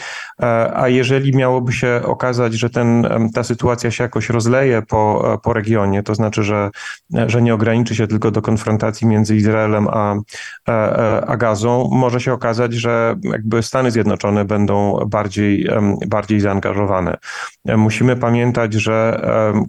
a 0.74 0.88
jeżeli 0.88 1.36
miałoby 1.36 1.74
się 1.74 2.02
okazać, 2.06 2.54
że 2.54 2.70
ten, 2.70 3.08
ta 3.34 3.44
sytuacja 3.44 3.92
się 3.92 4.04
jakoś 4.04 4.30
rozleje 4.30 4.82
po, 4.82 5.40
po 5.44 5.54
regionie, 5.54 6.04
to 6.04 6.16
znaczy, 6.16 6.39
że, 6.44 6.70
że 7.28 7.42
nie 7.42 7.54
ograniczy 7.54 7.96
się 7.96 8.08
tylko 8.08 8.32
do 8.32 8.42
konfrontacji 8.42 9.08
między 9.08 9.36
Izraelem 9.36 9.88
a, 9.88 10.16
a 11.28 11.38
Gazą, 11.38 11.90
może 11.92 12.22
się 12.22 12.34
okazać, 12.34 12.74
że 12.74 13.16
jakby 13.24 13.64
Stany 13.64 13.92
Zjednoczone 13.92 14.46
będą 14.46 15.00
bardziej, 15.08 15.70
bardziej 16.08 16.40
zaangażowane. 16.40 17.18
Musimy 17.66 18.16
pamiętać, 18.16 18.74
że 18.74 19.22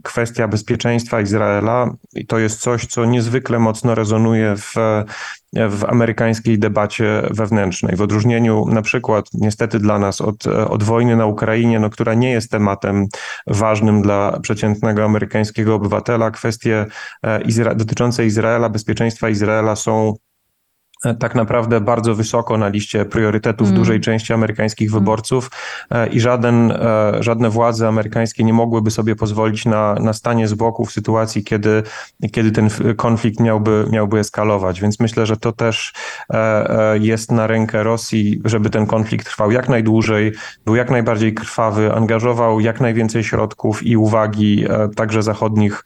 kwestia 0.02 0.48
bezpieczeństwa 0.48 1.20
Izraela 1.20 1.94
to 2.28 2.38
jest 2.38 2.60
coś, 2.60 2.86
co 2.86 3.04
niezwykle 3.04 3.58
mocno 3.58 3.94
rezonuje 3.94 4.54
w 4.56 4.74
w 5.52 5.84
amerykańskiej 5.84 6.58
debacie 6.58 7.22
wewnętrznej. 7.30 7.96
W 7.96 8.02
odróżnieniu 8.02 8.66
na 8.68 8.82
przykład 8.82 9.26
niestety 9.34 9.78
dla 9.78 9.98
nas 9.98 10.20
od, 10.20 10.46
od 10.46 10.82
wojny 10.82 11.16
na 11.16 11.26
Ukrainie, 11.26 11.80
no, 11.80 11.90
która 11.90 12.14
nie 12.14 12.30
jest 12.30 12.50
tematem 12.50 13.06
ważnym 13.46 14.02
dla 14.02 14.40
przeciętnego 14.40 15.04
amerykańskiego 15.04 15.74
obywatela, 15.74 16.30
kwestie 16.30 16.86
e, 17.22 17.42
Izra 17.42 17.74
dotyczące 17.74 18.26
Izraela, 18.26 18.68
bezpieczeństwa 18.68 19.28
Izraela 19.28 19.76
są 19.76 20.14
E, 20.29 20.29
tak 21.18 21.34
naprawdę 21.34 21.80
bardzo 21.80 22.14
wysoko 22.14 22.58
na 22.58 22.68
liście 22.68 23.04
priorytetów 23.04 23.68
mm. 23.68 23.78
dużej 23.78 24.00
części 24.00 24.32
amerykańskich 24.32 24.88
mm. 24.88 25.00
wyborców 25.00 25.50
e, 25.90 26.06
i 26.06 26.20
żaden, 26.20 26.70
e, 26.70 27.12
żadne 27.20 27.50
władze 27.50 27.88
amerykańskie 27.88 28.44
nie 28.44 28.52
mogłyby 28.52 28.90
sobie 28.90 29.16
pozwolić 29.16 29.64
na, 29.64 29.94
na 29.94 30.12
stanie 30.12 30.48
z 30.48 30.54
boku 30.54 30.84
w 30.84 30.92
sytuacji, 30.92 31.44
kiedy, 31.44 31.82
kiedy 32.32 32.50
ten 32.50 32.68
konflikt 32.96 33.40
miałby, 33.40 33.86
miałby 33.90 34.18
eskalować. 34.18 34.80
Więc 34.80 35.00
myślę, 35.00 35.26
że 35.26 35.36
to 35.36 35.52
też 35.52 35.92
jest 37.00 37.32
na 37.32 37.46
rękę 37.46 37.82
Rosji, 37.82 38.42
żeby 38.44 38.70
ten 38.70 38.86
konflikt 38.86 39.26
trwał 39.26 39.50
jak 39.50 39.68
najdłużej, 39.68 40.32
był 40.64 40.76
jak 40.76 40.90
najbardziej 40.90 41.34
krwawy, 41.34 41.92
angażował 41.94 42.60
jak 42.60 42.80
najwięcej 42.80 43.24
środków 43.24 43.82
i 43.82 43.96
uwagi 43.96 44.64
także 44.96 45.22
zachodnich, 45.22 45.84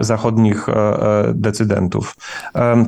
zachodnich 0.00 0.66
decydentów. 1.34 2.14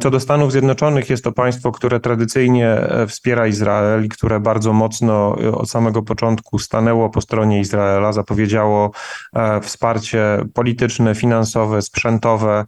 Co 0.00 0.10
do 0.10 0.20
Stanów 0.20 0.52
Zjednoczonych, 0.52 1.10
jest 1.10 1.24
to 1.24 1.32
państwo, 1.32 1.57
państwo, 1.58 1.72
które 1.72 2.00
tradycyjnie 2.00 2.68
e, 2.68 3.06
wspiera 3.06 3.46
Izrael 3.46 4.04
i 4.04 4.08
które 4.08 4.40
bardzo 4.40 4.72
mocno 4.72 5.36
e, 5.42 5.52
od 5.54 5.70
samego 5.70 6.02
początku 6.02 6.58
stanęło 6.58 7.10
po 7.10 7.20
stronie 7.20 7.60
Izraela, 7.60 8.12
zapowiedziało 8.12 8.90
e, 9.32 9.60
wsparcie 9.60 10.44
polityczne, 10.54 11.14
finansowe, 11.14 11.82
sprzętowe 11.82 12.64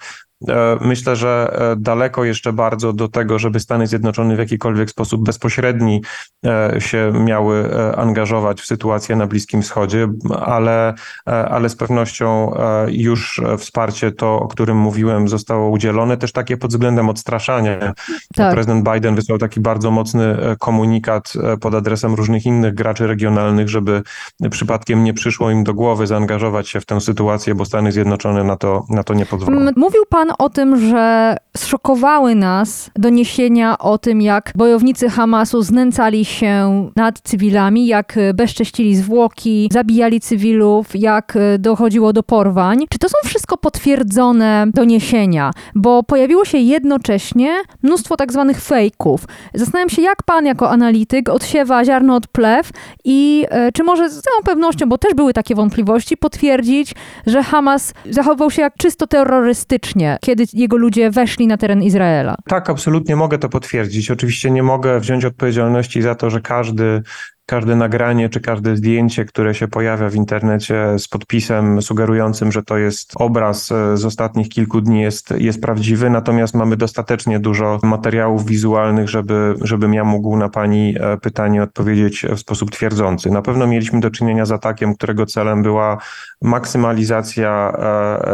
myślę, 0.80 1.16
że 1.16 1.56
e, 1.72 1.76
daleko 1.76 2.24
jeszcze 2.24 2.52
bardzo 2.52 2.92
do 2.92 3.08
tego, 3.08 3.38
żeby 3.38 3.60
Stany 3.60 3.86
Zjednoczone 3.86 4.36
w 4.36 4.38
jakikolwiek 4.38 4.90
sposób 4.90 5.24
bezpośredni 5.24 6.02
e, 6.46 6.80
się 6.80 7.12
miały 7.24 7.70
angażować 7.96 8.60
w 8.60 8.66
sytuację 8.66 9.16
na 9.16 9.26
Bliskim 9.26 9.62
Wschodzie, 9.62 10.08
ale, 10.40 10.94
ale 11.24 11.68
z 11.68 11.76
pewnością 11.76 12.52
już 12.88 13.40
wsparcie 13.58 14.12
to, 14.12 14.40
o 14.40 14.48
którym 14.48 14.76
mówiłem, 14.76 15.28
zostało 15.28 15.70
udzielone. 15.70 16.16
Też 16.16 16.32
takie 16.32 16.56
pod 16.56 16.70
względem 16.70 17.08
odstraszania. 17.08 17.92
Tak. 18.34 18.54
Prezydent 18.54 18.88
Biden 18.92 19.14
wysłał 19.14 19.38
taki 19.38 19.60
bardzo 19.60 19.90
mocny 19.90 20.36
komunikat 20.58 21.32
pod 21.60 21.74
adresem 21.74 22.14
różnych 22.14 22.46
innych 22.46 22.74
graczy 22.74 23.06
regionalnych, 23.06 23.68
żeby 23.68 24.02
przypadkiem 24.50 25.04
nie 25.04 25.14
przyszło 25.14 25.50
im 25.50 25.64
do 25.64 25.74
głowy 25.74 26.06
zaangażować 26.06 26.68
się 26.68 26.80
w 26.80 26.86
tę 26.86 27.00
sytuację, 27.00 27.54
bo 27.54 27.64
Stany 27.64 27.92
Zjednoczone 27.92 28.44
na 28.44 28.56
to, 28.56 28.84
na 28.88 29.04
to 29.04 29.14
nie 29.14 29.26
pozwolą. 29.26 29.70
Mówił 29.76 30.02
pan 30.08 30.29
o 30.38 30.50
tym, 30.50 30.76
że 30.90 31.36
zszokowały 31.56 32.34
nas 32.34 32.90
doniesienia 32.96 33.78
o 33.78 33.98
tym, 33.98 34.22
jak 34.22 34.52
bojownicy 34.54 35.08
Hamasu 35.10 35.62
znęcali 35.62 36.24
się 36.24 36.90
nad 36.96 37.20
cywilami, 37.20 37.86
jak 37.86 38.18
bezcześcili 38.34 38.96
zwłoki, 38.96 39.68
zabijali 39.72 40.20
cywilów, 40.20 40.86
jak 40.94 41.38
dochodziło 41.58 42.12
do 42.12 42.22
porwań. 42.22 42.84
Czy 42.90 42.98
to 42.98 43.08
są 43.08 43.14
wszystko 43.24 43.56
potwierdzone 43.56 44.66
doniesienia? 44.74 45.50
Bo 45.74 46.02
pojawiło 46.02 46.44
się 46.44 46.58
jednocześnie 46.58 47.54
mnóstwo 47.82 48.16
tak 48.16 48.32
zwanych 48.32 48.60
fejków. 48.60 49.24
Zastanawiam 49.54 49.90
się, 49.90 50.02
jak 50.02 50.22
pan 50.22 50.46
jako 50.46 50.70
analityk 50.70 51.28
odsiewa 51.28 51.84
ziarno 51.84 52.14
od 52.16 52.26
plew 52.26 52.70
i 53.04 53.46
e, 53.50 53.72
czy 53.72 53.84
może 53.84 54.10
z 54.10 54.20
całą 54.20 54.42
pewnością, 54.44 54.86
bo 54.88 54.98
też 54.98 55.14
były 55.14 55.32
takie 55.32 55.54
wątpliwości, 55.54 56.16
potwierdzić, 56.16 56.94
że 57.26 57.42
Hamas 57.42 57.94
zachował 58.10 58.50
się 58.50 58.62
jak 58.62 58.76
czysto 58.76 59.06
terrorystycznie 59.06 60.18
kiedy 60.20 60.44
jego 60.52 60.76
ludzie 60.76 61.10
weszli 61.10 61.46
na 61.46 61.56
teren 61.56 61.82
Izraela. 61.82 62.34
Tak, 62.48 62.70
absolutnie 62.70 63.16
mogę 63.16 63.38
to 63.38 63.48
potwierdzić. 63.48 64.10
Oczywiście 64.10 64.50
nie 64.50 64.62
mogę 64.62 65.00
wziąć 65.00 65.24
odpowiedzialności 65.24 66.02
za 66.02 66.14
to, 66.14 66.30
że 66.30 66.40
każdy 66.40 67.02
każde 67.50 67.76
nagranie 67.76 68.28
czy 68.28 68.40
każde 68.40 68.76
zdjęcie, 68.76 69.24
które 69.24 69.54
się 69.54 69.68
pojawia 69.68 70.08
w 70.08 70.14
internecie 70.14 70.98
z 70.98 71.08
podpisem 71.08 71.82
sugerującym, 71.82 72.52
że 72.52 72.62
to 72.62 72.78
jest 72.78 73.12
obraz 73.14 73.72
e, 73.72 73.96
z 73.96 74.04
ostatnich 74.04 74.48
kilku 74.48 74.80
dni 74.80 75.02
jest, 75.02 75.30
jest 75.38 75.60
prawdziwy, 75.60 76.10
natomiast 76.10 76.54
mamy 76.54 76.76
dostatecznie 76.76 77.40
dużo 77.40 77.78
materiałów 77.82 78.46
wizualnych, 78.46 79.08
żeby, 79.08 79.54
żebym 79.62 79.94
ja 79.94 80.04
mógł 80.04 80.36
na 80.36 80.48
Pani 80.48 80.94
e, 81.00 81.16
pytanie 81.16 81.62
odpowiedzieć 81.62 82.26
w 82.36 82.38
sposób 82.38 82.70
twierdzący. 82.70 83.30
Na 83.30 83.42
pewno 83.42 83.66
mieliśmy 83.66 84.00
do 84.00 84.10
czynienia 84.10 84.46
z 84.46 84.52
atakiem, 84.52 84.94
którego 84.94 85.26
celem 85.26 85.62
była 85.62 85.98
maksymalizacja 86.42 87.72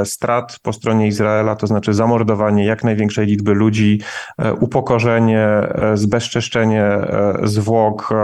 e, 0.00 0.04
strat 0.04 0.58
po 0.62 0.72
stronie 0.72 1.06
Izraela, 1.06 1.56
to 1.56 1.66
znaczy 1.66 1.94
zamordowanie 1.94 2.64
jak 2.64 2.84
największej 2.84 3.26
liczby 3.26 3.54
ludzi, 3.54 4.00
upokorzenie, 4.60 5.48
zbezczeszczenie 5.94 6.98
zwłok, 7.44 8.14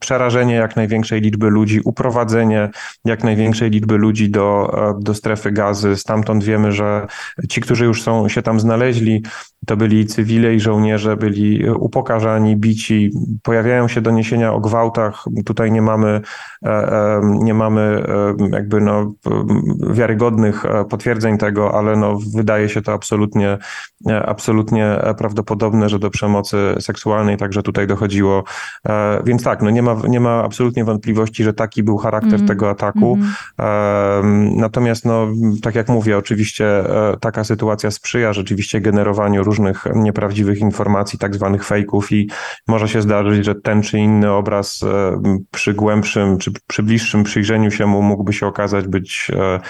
przerażenie 0.00 0.54
jak 0.54 0.76
największej 0.76 1.20
liczby 1.20 1.50
ludzi, 1.50 1.80
uprowadzenie 1.84 2.70
jak 3.04 3.24
największej 3.24 3.70
liczby 3.70 3.96
ludzi 3.96 4.30
do, 4.30 4.72
do 5.00 5.14
strefy 5.14 5.52
gazy. 5.52 5.96
Stamtąd 5.96 6.44
wiemy, 6.44 6.72
że 6.72 7.06
ci, 7.48 7.60
którzy 7.60 7.84
już 7.84 8.02
są, 8.02 8.28
się 8.28 8.42
tam 8.42 8.60
znaleźli, 8.60 9.22
to 9.66 9.76
byli 9.76 10.06
cywile 10.06 10.54
i 10.54 10.60
żołnierze, 10.60 11.16
byli 11.16 11.70
upokarzani, 11.70 12.56
bici. 12.56 13.10
Pojawiają 13.42 13.88
się 13.88 14.00
doniesienia 14.00 14.52
o 14.52 14.60
gwałtach. 14.60 15.24
Tutaj 15.44 15.72
nie 15.72 15.82
mamy, 15.82 16.20
e, 16.64 16.68
e, 16.68 17.20
nie 17.24 17.54
mamy 17.54 17.80
e, 17.80 18.48
jakby 18.52 18.80
no, 18.80 19.12
wiarygodnych 19.90 20.64
potwierdzeń 20.90 21.38
tego, 21.38 21.74
ale 21.74 21.96
no, 21.96 22.18
wydaje 22.34 22.68
się 22.68 22.82
to 22.82 22.92
absolutnie, 22.92 23.58
absolutnie 24.26 24.96
prawdopodobne, 25.18 25.88
że 25.88 25.98
do 25.98 26.10
przemocy 26.10 26.74
seksualnej 26.80 27.36
także 27.36 27.62
tutaj 27.62 27.86
dochodziło. 27.86 28.44
Więc 29.24 29.42
tak, 29.42 29.62
no 29.62 29.70
nie 29.70 29.82
ma, 29.82 29.96
nie 30.08 30.20
ma 30.20 30.44
absolutnie 30.44 30.84
wątpliwości, 30.84 31.44
że 31.44 31.52
taki 31.52 31.82
był 31.82 31.96
charakter 31.96 32.34
mm. 32.34 32.46
tego 32.46 32.70
ataku. 32.70 33.18
Mm. 33.58 34.56
Natomiast, 34.56 35.04
no, 35.04 35.26
tak 35.62 35.74
jak 35.74 35.88
mówię, 35.88 36.18
oczywiście 36.18 36.84
taka 37.20 37.44
sytuacja 37.44 37.90
sprzyja 37.90 38.32
rzeczywiście 38.32 38.80
generowaniu 38.80 39.44
różnych 39.44 39.84
nieprawdziwych 39.94 40.60
informacji, 40.60 41.18
tak 41.18 41.34
zwanych 41.34 41.64
fejków 41.64 42.12
i 42.12 42.30
może 42.68 42.88
się 42.88 43.02
zdarzyć, 43.02 43.44
że 43.44 43.54
ten 43.54 43.82
czy 43.82 43.98
inny 43.98 44.30
obraz 44.30 44.82
e, 44.82 45.22
przy 45.50 45.74
głębszym 45.74 46.38
czy 46.38 46.50
przy 46.66 46.82
bliższym 46.82 47.24
przyjrzeniu 47.24 47.70
się 47.70 47.86
mu 47.86 48.02
mógłby 48.02 48.32
się 48.32 48.46
okazać 48.46 48.86
być 48.86 49.30
e, 49.34 49.60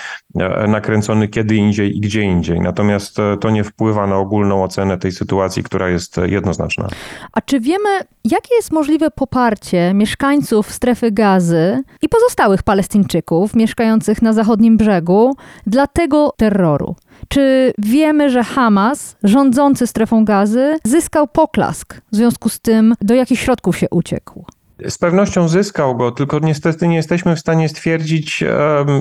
e, 0.40 0.68
nakręcony 0.68 1.28
kiedy 1.28 1.56
indziej 1.56 1.96
i 1.96 2.00
gdzie 2.00 2.22
indziej. 2.22 2.60
Natomiast 2.60 3.16
to 3.40 3.50
nie 3.50 3.64
wpływa 3.64 4.06
na 4.06 4.16
ogólną 4.16 4.64
ocenę 4.64 4.98
tej 4.98 5.12
sytuacji, 5.12 5.62
która 5.62 5.88
jest 5.88 6.16
jednoznaczna. 6.16 6.88
A 7.32 7.40
czy 7.40 7.60
wiemy, 7.60 7.88
jakie 8.24 8.54
jest 8.54 8.72
możliwe 8.72 9.10
poparcie 9.10 9.31
poparcie 9.32 9.94
mieszkańców 9.94 10.72
strefy 10.72 11.12
gazy 11.12 11.82
i 12.02 12.08
pozostałych 12.08 12.62
Palestyńczyków 12.62 13.54
mieszkających 13.54 14.22
na 14.22 14.32
zachodnim 14.32 14.76
brzegu 14.76 15.36
dla 15.66 15.86
tego 15.86 16.32
terroru. 16.36 16.96
Czy 17.28 17.72
wiemy, 17.78 18.30
że 18.30 18.44
Hamas, 18.44 19.16
rządzący 19.22 19.86
strefą 19.86 20.24
gazy, 20.24 20.78
zyskał 20.84 21.28
poklask 21.28 22.00
w 22.12 22.16
związku 22.16 22.48
z 22.48 22.60
tym, 22.60 22.94
do 23.00 23.14
jakich 23.14 23.40
środków 23.40 23.78
się 23.78 23.86
uciekł? 23.90 24.44
Z 24.88 24.98
pewnością 24.98 25.48
zyskał 25.48 25.96
go, 25.96 26.10
tylko 26.10 26.38
niestety 26.38 26.88
nie 26.88 26.96
jesteśmy 26.96 27.36
w 27.36 27.38
stanie 27.38 27.68
stwierdzić, 27.68 28.44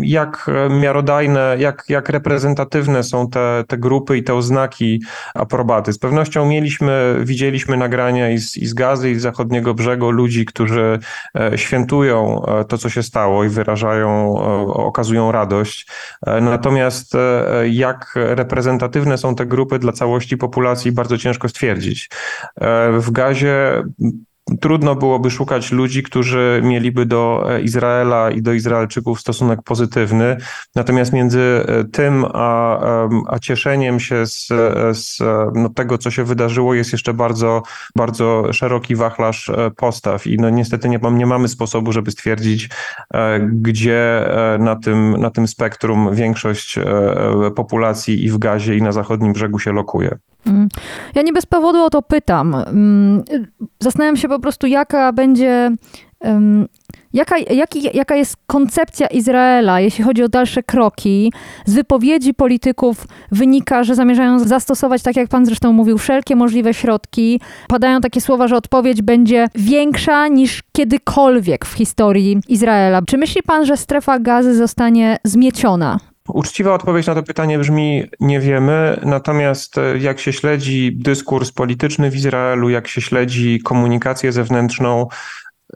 jak 0.01 0.51
miarodajne, 0.69 1.55
jak, 1.59 1.83
jak 1.89 2.09
reprezentatywne 2.09 3.03
są 3.03 3.29
te, 3.29 3.63
te 3.67 3.77
grupy 3.77 4.17
i 4.17 4.23
te 4.23 4.35
oznaki 4.35 5.01
aprobaty. 5.33 5.93
Z 5.93 5.99
pewnością 5.99 6.45
mieliśmy, 6.45 7.15
widzieliśmy 7.23 7.77
nagrania 7.77 8.29
i 8.29 8.37
z, 8.37 8.57
i 8.57 8.65
z 8.65 8.73
Gazy, 8.73 9.11
i 9.11 9.15
z 9.15 9.21
zachodniego 9.21 9.73
brzegu 9.73 10.11
ludzi, 10.11 10.45
którzy 10.45 10.99
e, 11.35 11.57
świętują 11.57 12.45
e, 12.45 12.65
to, 12.65 12.77
co 12.77 12.89
się 12.89 13.03
stało 13.03 13.43
i 13.43 13.49
wyrażają, 13.49 14.35
e, 14.37 14.41
okazują 14.73 15.31
radość. 15.31 15.87
Natomiast 16.41 17.13
jak 17.69 18.13
reprezentatywne 18.15 19.17
są 19.17 19.35
te 19.35 19.45
grupy 19.45 19.79
dla 19.79 19.91
całości 19.91 20.37
populacji, 20.37 20.91
bardzo 20.91 21.17
ciężko 21.17 21.49
stwierdzić. 21.49 22.09
W 22.99 23.11
Gazie 23.11 23.83
trudno 24.61 24.95
byłoby 24.95 25.31
szukać 25.31 25.71
ludzi, 25.71 26.03
którzy 26.03 26.61
mieliby 26.63 27.05
do 27.05 27.45
e, 27.49 27.61
Izraela 27.61 28.31
i 28.31 28.41
do 28.41 28.53
Izraelczyków 28.53 29.19
stosunek 29.19 29.59
pozytywny. 29.63 30.37
Natomiast 30.75 31.13
między 31.13 31.39
e, 31.67 31.83
tym 31.83 32.25
a, 32.33 32.79
a 33.27 33.39
cieszeniem 33.39 33.99
się 33.99 34.25
z, 34.25 34.51
e, 34.51 34.93
z 34.93 35.19
no, 35.55 35.69
tego, 35.69 35.97
co 35.97 36.11
się 36.11 36.23
wydarzyło, 36.23 36.73
jest 36.73 36.91
jeszcze 36.91 37.13
bardzo, 37.13 37.63
bardzo 37.95 38.53
szeroki 38.53 38.95
wachlarz 38.95 39.51
postaw. 39.77 40.27
I 40.27 40.37
no, 40.37 40.49
niestety 40.49 40.89
nie, 40.89 40.99
nie 41.11 41.25
mamy 41.25 41.47
sposobu, 41.47 41.91
żeby 41.91 42.11
stwierdzić, 42.11 42.69
gdzie 43.51 44.29
na 44.59 44.75
tym, 44.75 45.17
na 45.17 45.29
tym 45.29 45.47
spektrum 45.47 46.15
większość 46.15 46.79
populacji 47.55 48.25
i 48.25 48.29
w 48.29 48.37
Gazie, 48.37 48.77
i 48.77 48.81
na 48.81 48.91
zachodnim 48.91 49.33
brzegu 49.33 49.59
się 49.59 49.71
lokuje. 49.71 50.17
Mm. 50.45 50.69
Ja 51.15 51.21
nie 51.21 51.33
bez 51.33 51.45
powodu 51.45 51.83
o 51.83 51.89
to 51.89 52.01
pytam. 52.01 52.55
Mm, 52.55 53.23
zastanawiam 53.79 54.17
się 54.17 54.27
po 54.27 54.39
prostu, 54.39 54.67
jaka 54.67 55.13
będzie. 55.13 55.71
Jaka, 57.13 57.37
jaki, 57.37 57.89
jaka 57.93 58.15
jest 58.15 58.35
koncepcja 58.47 59.07
Izraela, 59.07 59.79
jeśli 59.79 60.03
chodzi 60.03 60.23
o 60.23 60.29
dalsze 60.29 60.63
kroki? 60.63 61.33
Z 61.65 61.73
wypowiedzi 61.73 62.33
polityków 62.33 63.07
wynika, 63.31 63.83
że 63.83 63.95
zamierzają 63.95 64.39
zastosować, 64.39 65.01
tak 65.03 65.15
jak 65.15 65.29
pan 65.29 65.45
zresztą 65.45 65.73
mówił, 65.73 65.97
wszelkie 65.97 66.35
możliwe 66.35 66.73
środki. 66.73 67.41
Padają 67.67 68.01
takie 68.01 68.21
słowa, 68.21 68.47
że 68.47 68.55
odpowiedź 68.55 69.01
będzie 69.01 69.47
większa 69.55 70.27
niż 70.27 70.63
kiedykolwiek 70.71 71.65
w 71.65 71.73
historii 71.73 72.37
Izraela. 72.47 73.01
Czy 73.07 73.17
myśli 73.17 73.43
pan, 73.43 73.65
że 73.65 73.77
strefa 73.77 74.19
gazy 74.19 74.55
zostanie 74.55 75.17
zmieciona 75.23 75.99
Uczciwa 76.33 76.73
odpowiedź 76.73 77.07
na 77.07 77.15
to 77.15 77.23
pytanie 77.23 77.59
brzmi: 77.59 78.03
nie 78.19 78.39
wiemy. 78.39 78.99
Natomiast 79.03 79.77
e, 79.77 79.97
jak 79.97 80.19
się 80.19 80.33
śledzi 80.33 80.91
dyskurs 80.95 81.51
polityczny 81.51 82.11
w 82.11 82.15
Izraelu, 82.15 82.69
jak 82.69 82.87
się 82.87 83.01
śledzi 83.01 83.59
komunikację 83.63 84.31
zewnętrzną, 84.31 85.07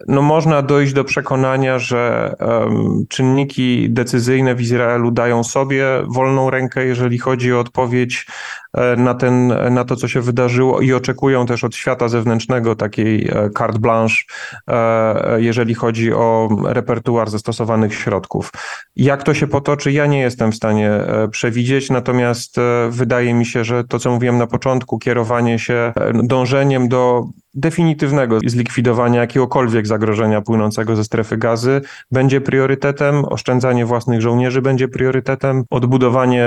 no 0.08 0.22
można 0.22 0.62
dojść 0.62 0.94
do 0.94 1.04
przekonania, 1.04 1.80
że 1.80 2.34
um, 2.40 3.06
czynniki 3.10 3.90
decyzyjne 3.90 4.56
w 4.56 4.62
Izraelu 4.62 5.12
dają 5.12 5.44
sobie 5.44 5.86
wolną 6.08 6.50
rękę, 6.50 6.86
jeżeli 6.86 7.18
chodzi 7.18 7.54
o 7.54 7.60
odpowiedź 7.60 8.28
e, 8.74 8.96
na, 8.96 9.14
ten, 9.14 9.48
na 9.74 9.86
to, 9.86 9.96
co 9.96 10.08
się 10.08 10.22
wydarzyło, 10.22 10.82
i 10.82 10.94
oczekują 10.94 11.46
też 11.46 11.64
od 11.64 11.76
świata 11.76 12.08
zewnętrznego 12.08 12.76
takiej 12.76 13.28
e, 13.28 13.50
carte 13.58 13.80
blanche, 13.80 14.24
e, 14.68 15.42
jeżeli 15.42 15.74
chodzi 15.74 16.14
o 16.14 16.50
repertuar 16.64 17.30
zastosowanych 17.30 17.94
środków. 17.94 18.52
Jak 18.96 19.24
to 19.24 19.34
się 19.34 19.48
potoczy, 19.48 19.92
ja 19.92 20.06
nie 20.06 20.20
jestem 20.20 20.52
w 20.52 20.56
stanie 20.56 20.92
przewidzieć, 21.32 21.90
natomiast 21.90 22.56
wydaje 22.90 23.34
mi 23.34 23.46
się, 23.46 23.64
że 23.64 23.84
to, 23.84 24.00
co 24.00 24.12
mówiłem 24.12 24.38
na 24.38 24.48
początku, 24.48 25.00
kierowanie 25.00 25.60
się 25.60 25.94
dążeniem 26.14 26.88
do 26.88 27.26
definitywnego 27.56 28.40
zlikwidowania 28.46 29.22
jakiegokolwiek 29.22 29.88
zagrożenia 29.88 30.42
płynącego 30.42 30.96
ze 30.96 31.04
strefy 31.04 31.38
gazy. 31.38 31.82
Będzie 32.12 32.42
priorytetem, 32.42 33.26
oszczędzanie 33.26 33.86
własnych 33.86 34.22
żołnierzy 34.22 34.62
będzie 34.62 34.88
priorytetem, 34.88 35.64
odbudowanie 35.70 36.46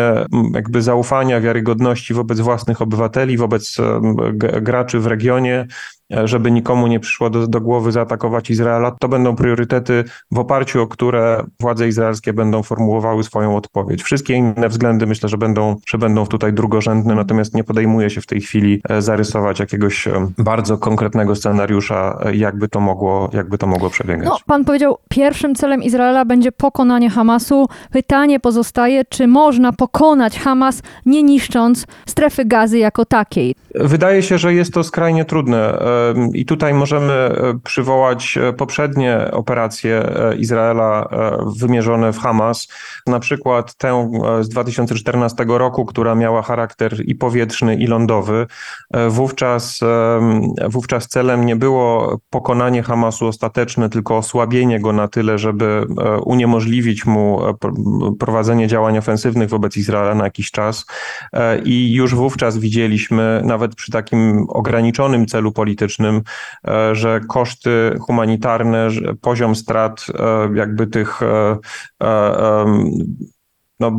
jakby 0.54 0.82
zaufania, 0.82 1.40
wiarygodności 1.40 2.14
wobec 2.14 2.40
własnych 2.40 2.82
obywateli, 2.82 3.36
wobec 3.36 3.76
graczy 4.62 5.00
w 5.00 5.06
regionie 5.06 5.66
żeby 6.24 6.50
nikomu 6.50 6.86
nie 6.86 7.00
przyszło 7.00 7.30
do, 7.30 7.46
do 7.46 7.60
głowy 7.60 7.92
zaatakować 7.92 8.50
Izraela, 8.50 8.96
to 9.00 9.08
będą 9.08 9.36
priorytety, 9.36 10.04
w 10.30 10.38
oparciu 10.38 10.82
o 10.82 10.86
które 10.86 11.44
władze 11.60 11.88
izraelskie 11.88 12.32
będą 12.32 12.62
formułowały 12.62 13.24
swoją 13.24 13.56
odpowiedź. 13.56 14.02
Wszystkie 14.02 14.34
inne 14.34 14.68
względy 14.68 15.06
myślę, 15.06 15.28
że 15.28 15.38
będą, 15.38 15.76
że 15.88 15.98
będą 15.98 16.26
tutaj 16.26 16.52
drugorzędne, 16.52 17.14
natomiast 17.14 17.54
nie 17.54 17.64
podejmuje 17.64 18.10
się 18.10 18.20
w 18.20 18.26
tej 18.26 18.40
chwili 18.40 18.82
e, 18.88 19.02
zarysować 19.02 19.60
jakiegoś 19.60 20.08
e, 20.08 20.30
bardzo 20.38 20.78
konkretnego 20.78 21.36
scenariusza, 21.36 22.18
e, 22.24 22.36
jakby 22.36 22.68
to 22.68 22.80
mogło, 22.80 23.30
jakby 23.32 23.58
to 23.58 23.66
mogło 23.66 23.90
przebiegać. 23.90 24.24
No, 24.24 24.38
pan 24.46 24.64
powiedział, 24.64 24.98
pierwszym 25.08 25.54
celem 25.54 25.82
Izraela 25.82 26.24
będzie 26.24 26.52
pokonanie 26.52 27.10
Hamasu. 27.10 27.66
Pytanie 27.92 28.40
pozostaje, 28.40 29.04
czy 29.04 29.26
można 29.26 29.72
pokonać 29.72 30.38
Hamas, 30.38 30.82
nie 31.06 31.22
niszcząc 31.22 31.86
strefy 32.06 32.44
gazy 32.44 32.78
jako 32.78 33.04
takiej? 33.04 33.54
Wydaje 33.74 34.22
się, 34.22 34.38
że 34.38 34.54
jest 34.54 34.74
to 34.74 34.84
skrajnie 34.84 35.24
trudne 35.24 35.78
i 36.34 36.44
tutaj 36.44 36.74
możemy 36.74 37.12
e, 37.12 37.58
przywołać 37.64 38.38
e, 38.38 38.52
poprzednie 38.52 39.28
operacje 39.32 40.02
e, 40.02 40.36
Izraela 40.36 41.08
wymierzone 41.56 42.12
w 42.12 42.18
Hamas, 42.18 42.68
na 43.06 43.20
przykład 43.20 43.74
tę 43.74 44.10
z 44.40 44.48
2014 44.48 45.44
roku, 45.48 45.84
która 45.84 46.14
miała 46.14 46.42
charakter 46.42 46.94
i 47.04 47.14
powietrzny, 47.14 47.76
i 47.76 47.86
lądowy. 47.86 48.46
Wówczas, 49.08 49.80
wówczas 50.68 51.08
celem 51.08 51.46
nie 51.46 51.56
było 51.56 52.18
pokonanie 52.30 52.82
Hamasu 52.82 53.26
ostateczne, 53.26 53.88
tylko 53.88 54.16
osłabienie 54.16 54.80
go 54.80 54.92
na 54.92 55.08
tyle, 55.08 55.38
żeby 55.38 55.86
uniemożliwić 56.24 57.06
mu 57.06 57.40
prowadzenie 58.18 58.66
działań 58.66 58.98
ofensywnych 58.98 59.48
wobec 59.48 59.76
Izraela 59.76 60.14
na 60.14 60.24
jakiś 60.24 60.50
czas. 60.50 60.86
I 61.64 61.92
już 61.92 62.14
wówczas 62.14 62.58
widzieliśmy, 62.58 63.42
nawet 63.58 63.74
przy 63.74 63.92
takim 63.92 64.46
ograniczonym 64.48 65.26
celu 65.26 65.52
politycznym, 65.52 66.22
E, 66.68 66.94
że 66.94 67.20
koszty 67.28 67.98
humanitarne, 68.00 68.88
poziom 69.20 69.54
strat 69.54 70.06
e, 70.18 70.48
jakby 70.54 70.86
tych 70.86 71.22
e, 71.22 71.58
no, 73.80 73.96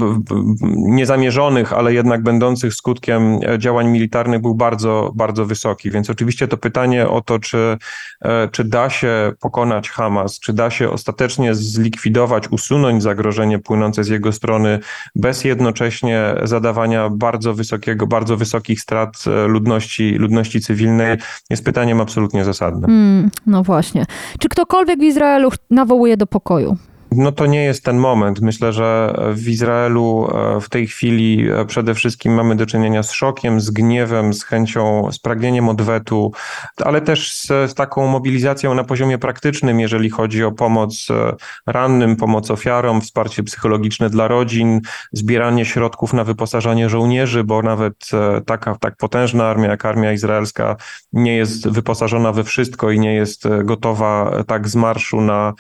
niezamierzonych, 0.72 1.74
ale 1.74 1.94
jednak 1.94 2.24
będących 2.24 2.74
skutkiem 2.74 3.40
e, 3.48 3.60
działań 3.60 3.88
militarnych 3.88 4.42
był 4.42 4.56
bardzo, 4.56 5.12
bardzo 5.16 5.46
wysoki. 5.46 5.92
Więc 5.92 6.10
oczywiście 6.10 6.48
to 6.48 6.58
pytanie 6.58 7.08
o 7.08 7.22
to, 7.22 7.40
czy, 7.40 7.78
e, 8.22 8.48
czy 8.48 8.64
da 8.64 8.90
się 8.90 9.34
pokonać 9.40 9.90
Hamas, 9.90 10.40
czy 10.40 10.54
da 10.54 10.70
się 10.70 10.90
ostatecznie 10.90 11.56
zlikwidować, 11.56 12.48
usunąć 12.52 13.04
zagrożenie 13.04 13.60
płynące 13.60 14.04
z 14.04 14.08
jego 14.08 14.32
strony 14.32 14.80
bez 15.16 15.44
jednocześnie 15.44 16.36
zadawania 16.44 17.10
bardzo 17.10 17.54
wysokiego, 17.54 18.08
bardzo 18.08 18.38
wysokich 18.38 18.82
strat 18.82 19.24
e, 19.28 19.48
ludności, 19.48 20.12
ludności 20.12 20.62
cywilnej, 20.62 21.18
jest 21.50 21.66
pytaniem 21.66 22.02
absolutnie 22.02 22.46
zasadnym. 22.46 22.90
Hmm, 22.90 23.32
no 23.46 23.64
właśnie. 23.64 24.06
Czy 24.40 24.50
ktokolwiek 24.50 25.00
w 25.00 25.04
Izraelu 25.04 25.50
nawołuje 25.70 26.18
do 26.18 26.28
pokoju? 26.28 26.78
No 27.12 27.32
to 27.32 27.46
nie 27.46 27.64
jest 27.64 27.84
ten 27.84 27.98
moment. 27.98 28.42
Myślę, 28.42 28.74
że 28.74 29.16
w 29.34 29.50
Izraelu 29.50 30.28
e, 30.58 30.62
w 30.62 30.70
tej 30.70 30.88
chwili 30.88 31.52
e, 31.52 31.66
przede 31.66 31.94
wszystkim 31.94 32.34
mamy 32.34 32.56
do 32.56 32.66
czynienia 32.66 33.04
z 33.04 33.12
szokiem, 33.12 33.62
z 33.62 33.72
gniewem, 33.72 34.34
z 34.34 34.44
chęcią, 34.44 35.12
z 35.12 35.20
pragnieniem 35.20 35.70
odwetu, 35.70 36.32
ale 36.78 37.02
też 37.02 37.32
z, 37.32 37.48
z 37.48 37.74
taką 37.74 38.08
mobilizacją 38.08 38.74
na 38.74 38.84
poziomie 38.84 39.18
praktycznym, 39.18 39.80
jeżeli 39.80 40.10
chodzi 40.10 40.44
o 40.44 40.52
pomoc 40.52 41.08
e, 41.12 41.36
rannym, 41.68 42.16
pomoc 42.16 42.52
ofiarom, 42.52 43.02
wsparcie 43.02 43.44
psychologiczne 43.44 44.10
dla 44.10 44.28
rodzin, 44.28 44.82
zbieranie 45.12 45.66
środków 45.66 46.14
na 46.14 46.24
wyposażanie 46.24 46.90
żołnierzy, 46.90 47.44
bo 47.44 47.62
nawet 47.62 48.10
taka 48.46 48.76
tak 48.76 48.98
potężna 48.98 49.48
armia 49.48 49.70
jak 49.70 49.86
armia 49.86 50.14
izraelska 50.14 50.76
nie 51.14 51.36
jest 51.36 51.70
wyposażona 51.70 52.32
we 52.32 52.44
wszystko 52.44 52.92
i 52.92 53.00
nie 53.00 53.14
jest 53.14 53.44
gotowa 53.64 54.44
tak 54.48 54.68
z 54.68 54.76
marszu 54.76 55.22
na, 55.22 55.54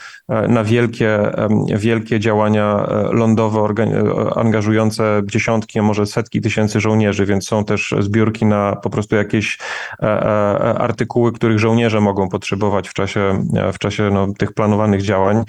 na 0.47 0.63
wielkie 0.63 1.38
wielkie 1.78 2.19
działania 2.19 2.88
e, 2.89 3.13
lądowe 3.13 3.60
e, 3.60 4.38
angażujące 4.38 5.21
dziesiątki, 5.25 5.80
a 5.80 5.82
może 5.82 6.06
setki 6.06 6.41
tysięcy 6.41 6.80
żołnierzy, 6.80 7.25
więc 7.25 7.47
są 7.47 7.65
też 7.65 7.95
zbiórki 7.99 8.45
na 8.45 8.75
po 8.75 8.89
prostu 8.89 9.15
jakieś 9.15 9.58
e, 10.02 10.06
artykuły, 10.80 11.32
których 11.32 11.60
żołnierze 11.60 12.02
mogą 12.02 12.30
potrzebować 12.30 12.89
w 12.89 12.93
czasie, 12.93 13.45
w 13.73 13.80
czasie 13.80 14.10
no, 14.13 14.28
tych 14.38 14.54
planowanych 14.54 15.02
działań, 15.02 15.43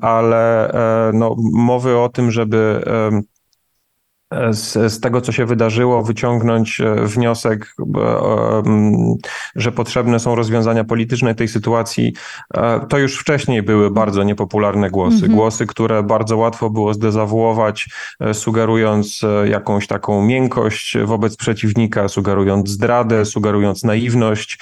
ale 0.00 0.72
no, 1.14 1.36
mowy 1.52 1.98
o 1.98 2.08
tym, 2.08 2.30
żeby 2.30 2.82
z, 4.50 4.92
z 4.92 5.00
tego, 5.00 5.20
co 5.20 5.32
się 5.32 5.46
wydarzyło, 5.46 6.02
wyciągnąć 6.02 6.80
e, 6.80 6.94
wniosek, 6.94 7.74
że 9.56 9.72
potrzebne 9.72 10.20
są 10.20 10.34
rozwiązania 10.34 10.84
polityczne 10.84 11.34
tej 11.34 11.48
sytuacji, 11.48 12.12
e, 12.54 12.80
to 12.88 12.98
już 12.98 13.18
wcześniej 13.18 13.62
były 13.62 13.90
bardzo 13.90 14.22
niepopularne 14.22 14.90
głosy. 14.90 15.14
Mhm. 15.14 15.32
Głosy, 15.32 15.66
które 15.66 16.02
bardzo 16.02 16.36
łatwo 16.36 16.70
było 16.70 16.94
zdezawuować, 16.94 17.88
e, 18.20 18.34
sugerując 18.34 19.20
jakąś 19.44 19.86
taką 19.86 20.22
miękkość 20.22 20.98
wobec 21.04 21.36
przeciwnika, 21.36 22.08
sugerując 22.08 22.68
zdradę, 22.68 23.24
sugerując 23.24 23.84
naiwność. 23.84 24.58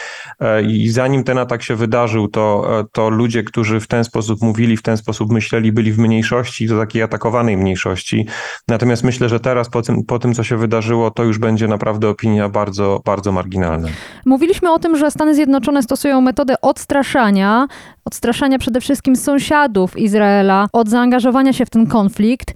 I 0.67 0.89
zanim 0.89 1.25
ten 1.25 1.39
atak 1.39 1.63
się 1.63 1.77
wydarzył, 1.77 2.29
to, 2.29 2.69
to 2.93 3.11
ludzie, 3.11 3.43
którzy 3.43 3.81
w 3.81 3.87
ten 3.87 4.05
sposób 4.05 4.43
mówili, 4.43 4.77
w 4.77 4.83
ten 4.83 4.97
sposób 4.97 5.33
myśleli, 5.33 5.73
byli 5.73 5.93
w 5.93 5.99
mniejszości, 5.99 6.67
do 6.67 6.79
takiej 6.79 7.03
atakowanej 7.03 7.57
mniejszości. 7.57 8.27
Natomiast 8.69 9.05
myślę, 9.05 9.29
że 9.29 9.41
teraz 9.41 9.58
teraz 9.59 9.69
po 9.69 9.83
tym, 9.83 10.05
po 10.05 10.19
tym, 10.19 10.35
co 10.35 10.45
się 10.45 10.57
wydarzyło, 10.57 11.11
to 11.11 11.25
już 11.25 11.39
będzie 11.39 11.69
naprawdę 11.69 12.09
opinia 12.09 12.49
bardzo, 12.49 13.01
bardzo 13.05 13.33
marginalna. 13.33 13.89
Mówiliśmy 14.27 14.73
o 14.73 14.79
tym, 14.79 14.97
że 14.97 15.11
Stany 15.11 15.35
Zjednoczone 15.35 15.83
stosują 15.83 16.21
metodę 16.21 16.55
odstraszania, 16.63 17.67
odstraszania 18.05 18.59
przede 18.59 18.81
wszystkim 18.81 19.17
sąsiadów 19.17 19.99
Izraela 19.99 20.69
od 20.73 20.89
zaangażowania 20.89 21.53
się 21.53 21.67
w 21.67 21.71
ten 21.71 21.87
konflikt. 21.87 22.55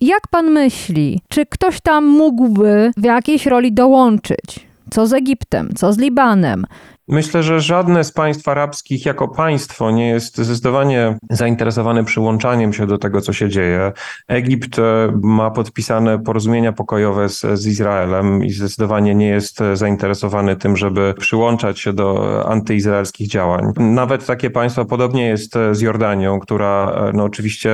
Jak 0.00 0.28
pan 0.30 0.50
myśli, 0.50 1.20
czy 1.28 1.46
ktoś 1.46 1.80
tam 1.80 2.06
mógłby 2.06 2.90
w 2.96 3.04
jakiejś 3.04 3.46
roli 3.46 3.72
dołączyć? 3.72 4.66
Co 4.90 5.06
z 5.06 5.12
Egiptem, 5.12 5.70
co 5.74 5.92
z 5.92 5.98
Libanem? 5.98 6.66
Myślę, 7.12 7.42
że 7.42 7.60
żadne 7.60 8.04
z 8.04 8.12
państw 8.12 8.48
arabskich 8.48 9.06
jako 9.06 9.28
państwo 9.28 9.90
nie 9.90 10.08
jest 10.08 10.38
zdecydowanie 10.38 11.18
zainteresowane 11.30 12.04
przyłączaniem 12.04 12.72
się 12.72 12.86
do 12.86 12.98
tego, 12.98 13.20
co 13.20 13.32
się 13.32 13.48
dzieje. 13.48 13.92
Egipt 14.28 14.78
e, 14.78 14.82
ma 15.22 15.50
podpisane 15.50 16.18
porozumienia 16.18 16.72
pokojowe 16.72 17.28
z, 17.28 17.40
z 17.54 17.66
Izraelem 17.66 18.44
i 18.44 18.50
zdecydowanie 18.50 19.14
nie 19.14 19.28
jest 19.28 19.58
zainteresowany 19.74 20.56
tym, 20.56 20.76
żeby 20.76 21.14
przyłączać 21.18 21.80
się 21.80 21.92
do 21.92 22.42
antyizraelskich 22.48 23.28
działań. 23.28 23.64
Nawet 23.76 24.26
takie 24.26 24.50
państwa, 24.50 24.84
podobnie 24.84 25.26
jest 25.26 25.54
z 25.72 25.80
Jordanią, 25.80 26.40
która 26.40 26.92
e, 26.92 27.12
no 27.14 27.24
oczywiście 27.24 27.70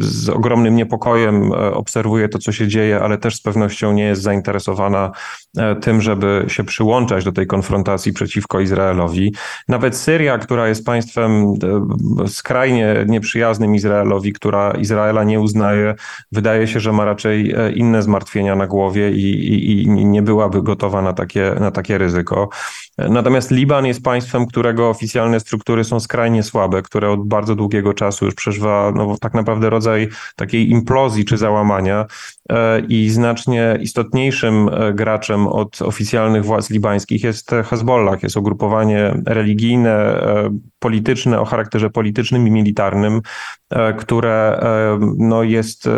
z 0.00 0.28
ogromnym 0.28 0.76
niepokojem 0.76 1.52
e, 1.52 1.74
obserwuje 1.74 2.28
to, 2.28 2.38
co 2.38 2.52
się 2.52 2.68
dzieje, 2.68 3.00
ale 3.00 3.18
też 3.18 3.36
z 3.36 3.40
pewnością 3.40 3.92
nie 3.92 4.04
jest 4.04 4.22
zainteresowana 4.22 5.12
tym, 5.80 6.00
żeby 6.00 6.44
się 6.48 6.64
przyłączać 6.64 7.24
do 7.24 7.32
tej 7.32 7.46
konfrontacji 7.46 8.12
przeciwko 8.22 8.60
Izraelowi. 8.60 9.34
Nawet 9.68 9.96
Syria, 9.96 10.38
która 10.38 10.68
jest 10.68 10.86
państwem 10.86 11.54
e, 12.24 12.28
skrajnie 12.28 13.04
nieprzyjaznym 13.08 13.74
Izraelowi, 13.74 14.32
która 14.32 14.70
Izraela 14.70 15.24
nie 15.24 15.40
uznaje, 15.40 15.94
wydaje 16.32 16.66
się, 16.66 16.80
że 16.80 16.92
ma 16.92 17.04
raczej 17.04 17.54
e, 17.56 17.72
inne 17.72 18.02
zmartwienia 18.02 18.56
na 18.56 18.66
głowie 18.66 19.10
i, 19.10 19.24
i, 19.24 19.82
i 19.82 19.88
nie 19.88 20.22
byłaby 20.22 20.62
gotowa 20.62 21.02
na 21.02 21.12
takie, 21.12 21.54
na 21.60 21.70
takie 21.70 21.98
ryzyko. 21.98 22.48
Natomiast 22.98 23.50
Liban 23.50 23.86
jest 23.86 24.02
państwem, 24.02 24.46
którego 24.46 24.88
oficjalne 24.90 25.40
struktury 25.40 25.84
są 25.84 26.00
skrajnie 26.00 26.42
słabe, 26.42 26.82
które 26.82 27.10
od 27.10 27.28
bardzo 27.28 27.54
długiego 27.54 27.94
czasu 27.94 28.24
już 28.24 28.34
przeżywa 28.34 28.92
no, 28.94 29.16
tak 29.20 29.34
naprawdę 29.34 29.70
rodzaj 29.70 30.08
takiej 30.36 30.70
implozji 30.70 31.24
czy 31.24 31.36
załamania 31.36 32.00
e, 32.00 32.06
i 32.88 33.10
znacznie 33.10 33.78
istotniejszym 33.80 34.70
graczem 34.94 35.46
od 35.46 35.82
oficjalnych 35.82 36.44
władz 36.44 36.70
libańskich 36.70 37.24
jest 37.24 37.50
Hezbollah. 37.64 38.22
Jest 38.22 38.36
ugrupowanie 38.36 39.22
religijne, 39.26 39.90
e, 39.90 40.50
polityczne 40.78 41.40
o 41.40 41.44
charakterze 41.44 41.90
politycznym 41.90 42.48
i 42.48 42.50
militarnym, 42.50 43.20
e, 43.70 43.92
które 43.92 44.60
e, 44.62 44.98
no 45.18 45.42
jest, 45.42 45.88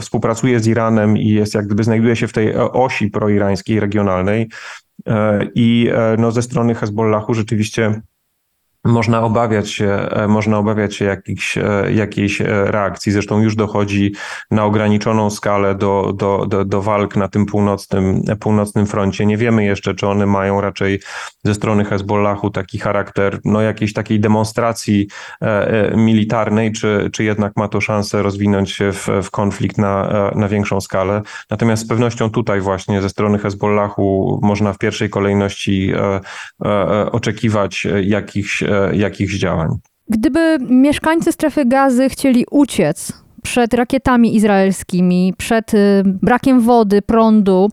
współpracuje 0.00 0.60
z 0.60 0.66
Iranem 0.66 1.16
i 1.16 1.28
jest 1.28 1.54
jak 1.54 1.66
gdyby 1.66 1.84
znajduje 1.84 2.16
się 2.16 2.28
w 2.28 2.32
tej 2.32 2.56
osi 2.56 3.10
proirańskiej, 3.10 3.80
regionalnej. 3.80 4.48
I 5.54 5.90
no, 6.18 6.30
ze 6.30 6.42
strony 6.42 6.74
Hezbollahu 6.74 7.34
rzeczywiście 7.34 8.00
można 8.84 9.22
obawiać 9.22 9.70
się, 9.70 9.86
e, 9.86 10.28
można 10.28 10.58
obawiać 10.58 10.94
się 10.94 11.04
jakichś, 11.04 11.58
e, 11.58 11.92
jakiejś 11.92 12.40
e, 12.40 12.46
reakcji. 12.64 13.12
Zresztą 13.12 13.40
już 13.40 13.56
dochodzi 13.56 14.12
na 14.50 14.64
ograniczoną 14.64 15.30
skalę 15.30 15.74
do, 15.74 16.12
do, 16.16 16.46
do, 16.46 16.64
do 16.64 16.82
walk 16.82 17.16
na 17.16 17.28
tym 17.28 17.46
północnym, 17.46 18.22
północnym 18.40 18.86
froncie. 18.86 19.26
Nie 19.26 19.36
wiemy 19.36 19.64
jeszcze, 19.64 19.94
czy 19.94 20.06
one 20.06 20.26
mają 20.26 20.60
raczej 20.60 21.00
ze 21.44 21.54
strony 21.54 21.84
Hezbollahu 21.84 22.50
taki 22.50 22.78
charakter 22.78 23.40
no, 23.44 23.60
jakiejś 23.60 23.92
takiej 23.92 24.20
demonstracji 24.20 25.08
militarnej, 25.96 26.72
czy, 26.72 27.10
czy 27.12 27.24
jednak 27.24 27.52
ma 27.56 27.68
to 27.68 27.80
szansę 27.80 28.22
rozwinąć 28.22 28.70
się 28.70 28.92
w, 28.92 29.08
w 29.22 29.30
konflikt 29.30 29.78
na, 29.78 30.30
na 30.34 30.48
większą 30.48 30.80
skalę. 30.80 31.22
Natomiast 31.50 31.82
z 31.82 31.88
pewnością 31.88 32.30
tutaj 32.30 32.60
właśnie 32.60 33.02
ze 33.02 33.08
strony 33.08 33.38
Hezbollahu 33.38 34.38
można 34.42 34.72
w 34.72 34.78
pierwszej 34.78 35.10
kolejności 35.10 35.92
oczekiwać 37.12 37.86
jakichś 38.02 38.64
jakichś 38.92 39.34
działań. 39.38 39.68
Gdyby 40.08 40.58
mieszkańcy 40.60 41.32
strefy 41.32 41.64
gazy 41.64 42.08
chcieli 42.08 42.44
uciec 42.50 43.12
przed 43.42 43.74
rakietami 43.74 44.36
izraelskimi, 44.36 45.34
przed 45.38 45.74
y, 45.74 46.02
brakiem 46.04 46.60
wody, 46.60 47.02
prądu, 47.02 47.70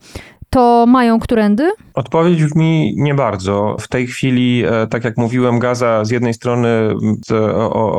to 0.52 0.86
mają 0.88 1.20
którędy? 1.20 1.72
Odpowiedź 1.94 2.44
brzmi 2.44 2.94
nie 2.98 3.16
bardzo. 3.16 3.76
W 3.80 3.88
tej 3.88 4.08
chwili, 4.08 4.64
e, 4.66 4.88
tak 4.88 5.04
jak 5.04 5.18
mówiłem, 5.18 5.60
Gaza 5.60 6.06
z 6.06 6.10
jednej 6.10 6.34
strony 6.34 6.68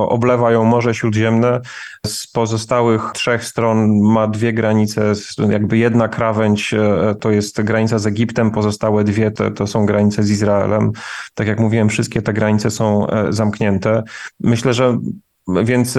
oblewa 0.09 0.53
ją 0.53 0.65
Morze 0.65 0.95
Śródziemne, 0.95 1.61
z 2.07 2.27
pozostałych 2.27 3.11
trzech 3.15 3.45
stron 3.45 4.01
ma 4.03 4.27
dwie 4.27 4.53
granice, 4.53 5.13
jakby 5.49 5.79
jedna 5.79 6.09
krawędź 6.09 6.75
e, 6.75 7.15
to 7.21 7.31
jest 7.31 7.63
granica 7.63 7.99
z 7.99 8.07
Egiptem, 8.07 8.51
pozostałe 8.51 9.05
dwie 9.05 9.31
to, 9.31 9.51
to 9.51 9.67
są 9.67 9.87
granice 9.87 10.23
z 10.23 10.31
Izraelem. 10.31 10.93
Tak 11.35 11.47
jak 11.47 11.61
mówiłem, 11.61 11.89
wszystkie 11.89 12.23
te 12.23 12.33
granice 12.33 12.71
są 12.71 13.07
e, 13.07 13.33
zamknięte. 13.33 14.03
Myślę, 14.41 14.75
że 14.75 14.99
więc 15.49 15.99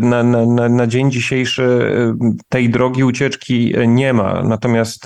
na, 0.00 0.22
na, 0.22 0.68
na, 0.68 0.86
dzień 0.86 1.10
dzisiejszy 1.10 1.92
tej 2.48 2.70
drogi 2.70 3.04
ucieczki 3.04 3.74
nie 3.86 4.12
ma. 4.12 4.42
Natomiast 4.42 5.04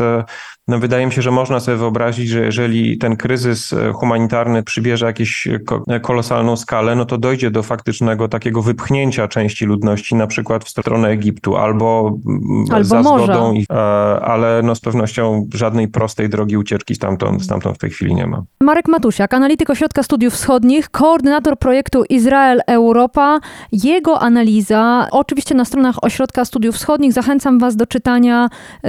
no 0.68 0.78
wydaje 0.78 1.06
mi 1.06 1.12
się, 1.12 1.22
że 1.22 1.30
można 1.30 1.60
sobie 1.60 1.76
wyobrazić, 1.76 2.28
że 2.28 2.44
jeżeli 2.44 2.98
ten 2.98 3.16
kryzys 3.16 3.72
e, 3.72 3.92
humanitarny 3.92 4.62
przybierze 4.62 5.06
jakąś 5.06 5.48
e, 5.88 6.00
kolosalną 6.00 6.56
skalę, 6.56 6.96
no 6.96 7.04
to 7.04 7.18
dojdzie 7.18 7.50
do 7.50 7.62
faktycznego 7.62 8.28
takiego 8.28 8.62
wypchnięcia 8.62 9.28
części 9.28 9.66
ludności, 9.66 10.14
na 10.14 10.26
przykład 10.26 10.64
w 10.64 10.68
stronę 10.68 11.08
Egiptu 11.08 11.56
albo, 11.56 12.18
mm, 12.26 12.64
albo 12.70 12.84
za 12.84 13.02
zgodą, 13.02 13.52
i, 13.52 13.66
e, 13.70 13.74
ale 14.20 14.62
no 14.62 14.74
z 14.74 14.80
pewnością 14.80 15.48
żadnej 15.54 15.88
prostej 15.88 16.28
drogi 16.28 16.56
ucieczki 16.56 16.94
stamtąd, 16.94 17.44
stamtąd 17.44 17.76
w 17.76 17.78
tej 17.78 17.90
chwili 17.90 18.14
nie 18.14 18.26
ma. 18.26 18.42
Marek 18.60 18.88
Matusiak, 18.88 19.34
analityk 19.34 19.70
Ośrodka 19.70 20.02
Studiów 20.02 20.34
Wschodnich, 20.34 20.90
koordynator 20.90 21.58
projektu 21.58 22.04
Izrael-Europa. 22.08 23.38
Jego 23.72 24.20
analiza 24.20 25.08
oczywiście 25.10 25.54
na 25.54 25.64
stronach 25.64 26.04
Ośrodka 26.04 26.44
Studiów 26.44 26.74
Wschodnich. 26.74 27.12
Zachęcam 27.12 27.58
Was 27.58 27.76
do 27.76 27.86
czytania 27.86 28.48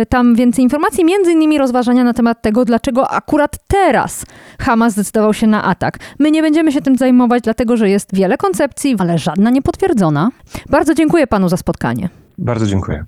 tam 0.09 0.35
więcej 0.35 0.63
informacji, 0.63 1.05
między 1.05 1.31
innymi 1.31 1.57
rozważania 1.65 2.03
na 2.03 2.13
temat 2.13 2.41
tego, 2.41 2.65
dlaczego 2.65 3.11
akurat 3.11 3.57
teraz 3.67 4.25
Hamas 4.59 4.93
zdecydował 4.93 5.33
się 5.33 5.47
na 5.47 5.63
atak. 5.63 5.97
My 6.19 6.31
nie 6.31 6.41
będziemy 6.41 6.71
się 6.71 6.81
tym 6.81 6.95
zajmować, 6.95 7.43
dlatego 7.43 7.77
że 7.77 7.89
jest 7.89 8.15
wiele 8.15 8.37
koncepcji, 8.37 8.95
ale 8.99 9.17
żadna 9.17 9.49
niepotwierdzona. 9.49 10.29
Bardzo 10.69 10.93
dziękuję 10.93 11.27
panu 11.27 11.49
za 11.49 11.57
spotkanie. 11.57 12.09
Bardzo 12.37 12.67
dziękuję. 12.67 13.05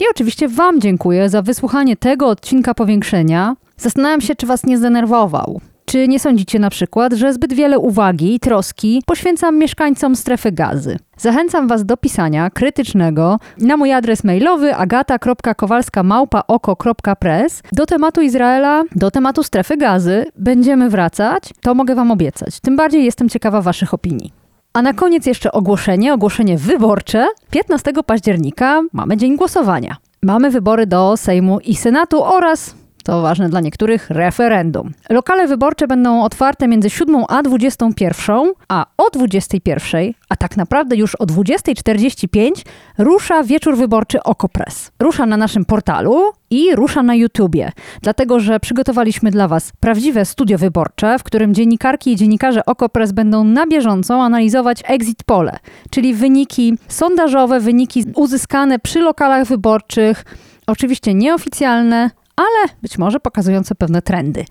I 0.00 0.04
oczywiście 0.10 0.48
Wam 0.48 0.80
dziękuję 0.80 1.28
za 1.28 1.42
wysłuchanie 1.42 1.96
tego 1.96 2.28
odcinka 2.28 2.74
powiększenia. 2.74 3.56
Zastanawiam 3.76 4.20
się, 4.20 4.34
czy 4.36 4.46
Was 4.46 4.64
nie 4.64 4.78
zdenerwował. 4.78 5.60
Czy 5.88 6.08
nie 6.08 6.20
sądzicie 6.20 6.58
na 6.58 6.70
przykład, 6.70 7.12
że 7.12 7.32
zbyt 7.32 7.52
wiele 7.52 7.78
uwagi 7.78 8.34
i 8.34 8.40
troski 8.40 9.02
poświęcam 9.06 9.58
mieszkańcom 9.58 10.16
strefy 10.16 10.52
gazy? 10.52 10.98
Zachęcam 11.16 11.68
Was 11.68 11.84
do 11.84 11.96
pisania 11.96 12.50
krytycznego 12.50 13.38
na 13.58 13.76
mój 13.76 13.92
adres 13.92 14.24
mailowy 14.24 14.74
agata.kowalska.oko.press 14.74 17.62
do 17.72 17.86
tematu 17.86 18.20
Izraela, 18.20 18.84
do 18.96 19.10
tematu 19.10 19.42
strefy 19.42 19.76
gazy. 19.76 20.26
Będziemy 20.36 20.90
wracać, 20.90 21.42
to 21.60 21.74
mogę 21.74 21.94
Wam 21.94 22.10
obiecać. 22.10 22.60
Tym 22.60 22.76
bardziej 22.76 23.04
jestem 23.04 23.28
ciekawa 23.28 23.62
Waszych 23.62 23.94
opinii. 23.94 24.32
A 24.72 24.82
na 24.82 24.92
koniec 24.92 25.26
jeszcze 25.26 25.52
ogłoszenie, 25.52 26.14
ogłoszenie 26.14 26.58
wyborcze. 26.58 27.26
15 27.50 27.92
października 28.06 28.82
mamy 28.92 29.16
dzień 29.16 29.36
głosowania. 29.36 29.96
Mamy 30.22 30.50
wybory 30.50 30.86
do 30.86 31.16
Sejmu 31.16 31.60
i 31.60 31.74
Senatu 31.74 32.24
oraz 32.24 32.77
to 33.08 33.22
ważne 33.22 33.48
dla 33.48 33.60
niektórych, 33.60 34.10
referendum. 34.10 34.92
Lokale 35.10 35.46
wyborcze 35.46 35.86
będą 35.86 36.22
otwarte 36.22 36.68
między 36.68 36.90
7 36.90 37.24
a 37.28 37.42
21, 37.42 38.36
a 38.68 38.86
o 38.96 39.10
21, 39.10 40.12
a 40.28 40.36
tak 40.36 40.56
naprawdę 40.56 40.96
już 40.96 41.14
o 41.14 41.24
20.45 41.24 42.50
rusza 42.98 43.44
wieczór 43.44 43.76
wyborczy 43.76 44.22
Okopres. 44.22 44.92
Rusza 45.00 45.26
na 45.26 45.36
naszym 45.36 45.64
portalu 45.64 46.22
i 46.50 46.74
rusza 46.74 47.02
na 47.02 47.14
YouTubie, 47.14 47.72
dlatego 48.02 48.40
że 48.40 48.60
przygotowaliśmy 48.60 49.30
dla 49.30 49.48
Was 49.48 49.72
prawdziwe 49.80 50.24
studio 50.24 50.58
wyborcze, 50.58 51.18
w 51.18 51.22
którym 51.22 51.54
dziennikarki 51.54 52.12
i 52.12 52.16
dziennikarze 52.16 52.66
Okopres 52.66 53.12
będą 53.12 53.44
na 53.44 53.66
bieżąco 53.66 54.22
analizować 54.22 54.82
exit 54.86 55.24
pole, 55.24 55.58
czyli 55.90 56.14
wyniki 56.14 56.78
sondażowe, 56.88 57.60
wyniki 57.60 58.04
uzyskane 58.14 58.78
przy 58.78 59.00
lokalach 59.00 59.46
wyborczych, 59.46 60.24
oczywiście 60.66 61.14
nieoficjalne, 61.14 62.10
ale 62.38 62.68
być 62.82 62.98
może 62.98 63.20
pokazujące 63.20 63.74
pewne 63.74 64.02
trendy. 64.02 64.44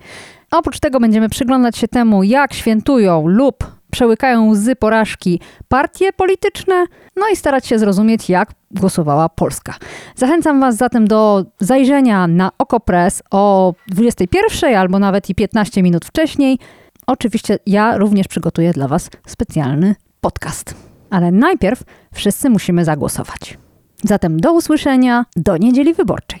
Oprócz 0.50 0.80
tego 0.80 1.00
będziemy 1.00 1.28
przyglądać 1.28 1.76
się 1.76 1.88
temu, 1.88 2.22
jak 2.22 2.54
świętują 2.54 3.26
lub 3.26 3.78
przełykają 3.90 4.48
łzy 4.48 4.76
porażki 4.76 5.40
partie 5.68 6.12
polityczne, 6.12 6.86
no 7.16 7.28
i 7.32 7.36
starać 7.36 7.66
się 7.66 7.78
zrozumieć, 7.78 8.28
jak 8.28 8.50
głosowała 8.70 9.28
Polska. 9.28 9.74
Zachęcam 10.16 10.60
Was 10.60 10.76
zatem 10.76 11.08
do 11.08 11.44
zajrzenia 11.60 12.26
na 12.26 12.50
Okopres 12.58 13.22
o 13.30 13.74
21 13.86 14.74
albo 14.74 14.98
nawet 14.98 15.30
i 15.30 15.34
15 15.34 15.82
minut 15.82 16.04
wcześniej. 16.04 16.58
Oczywiście 17.06 17.58
ja 17.66 17.96
również 17.96 18.28
przygotuję 18.28 18.72
dla 18.72 18.88
Was 18.88 19.10
specjalny 19.26 19.94
podcast. 20.20 20.74
Ale 21.10 21.32
najpierw 21.32 21.82
wszyscy 22.14 22.50
musimy 22.50 22.84
zagłosować. 22.84 23.58
Zatem 24.04 24.40
do 24.40 24.52
usłyszenia 24.52 25.24
do 25.36 25.56
niedzieli 25.56 25.94
wyborczej. 25.94 26.40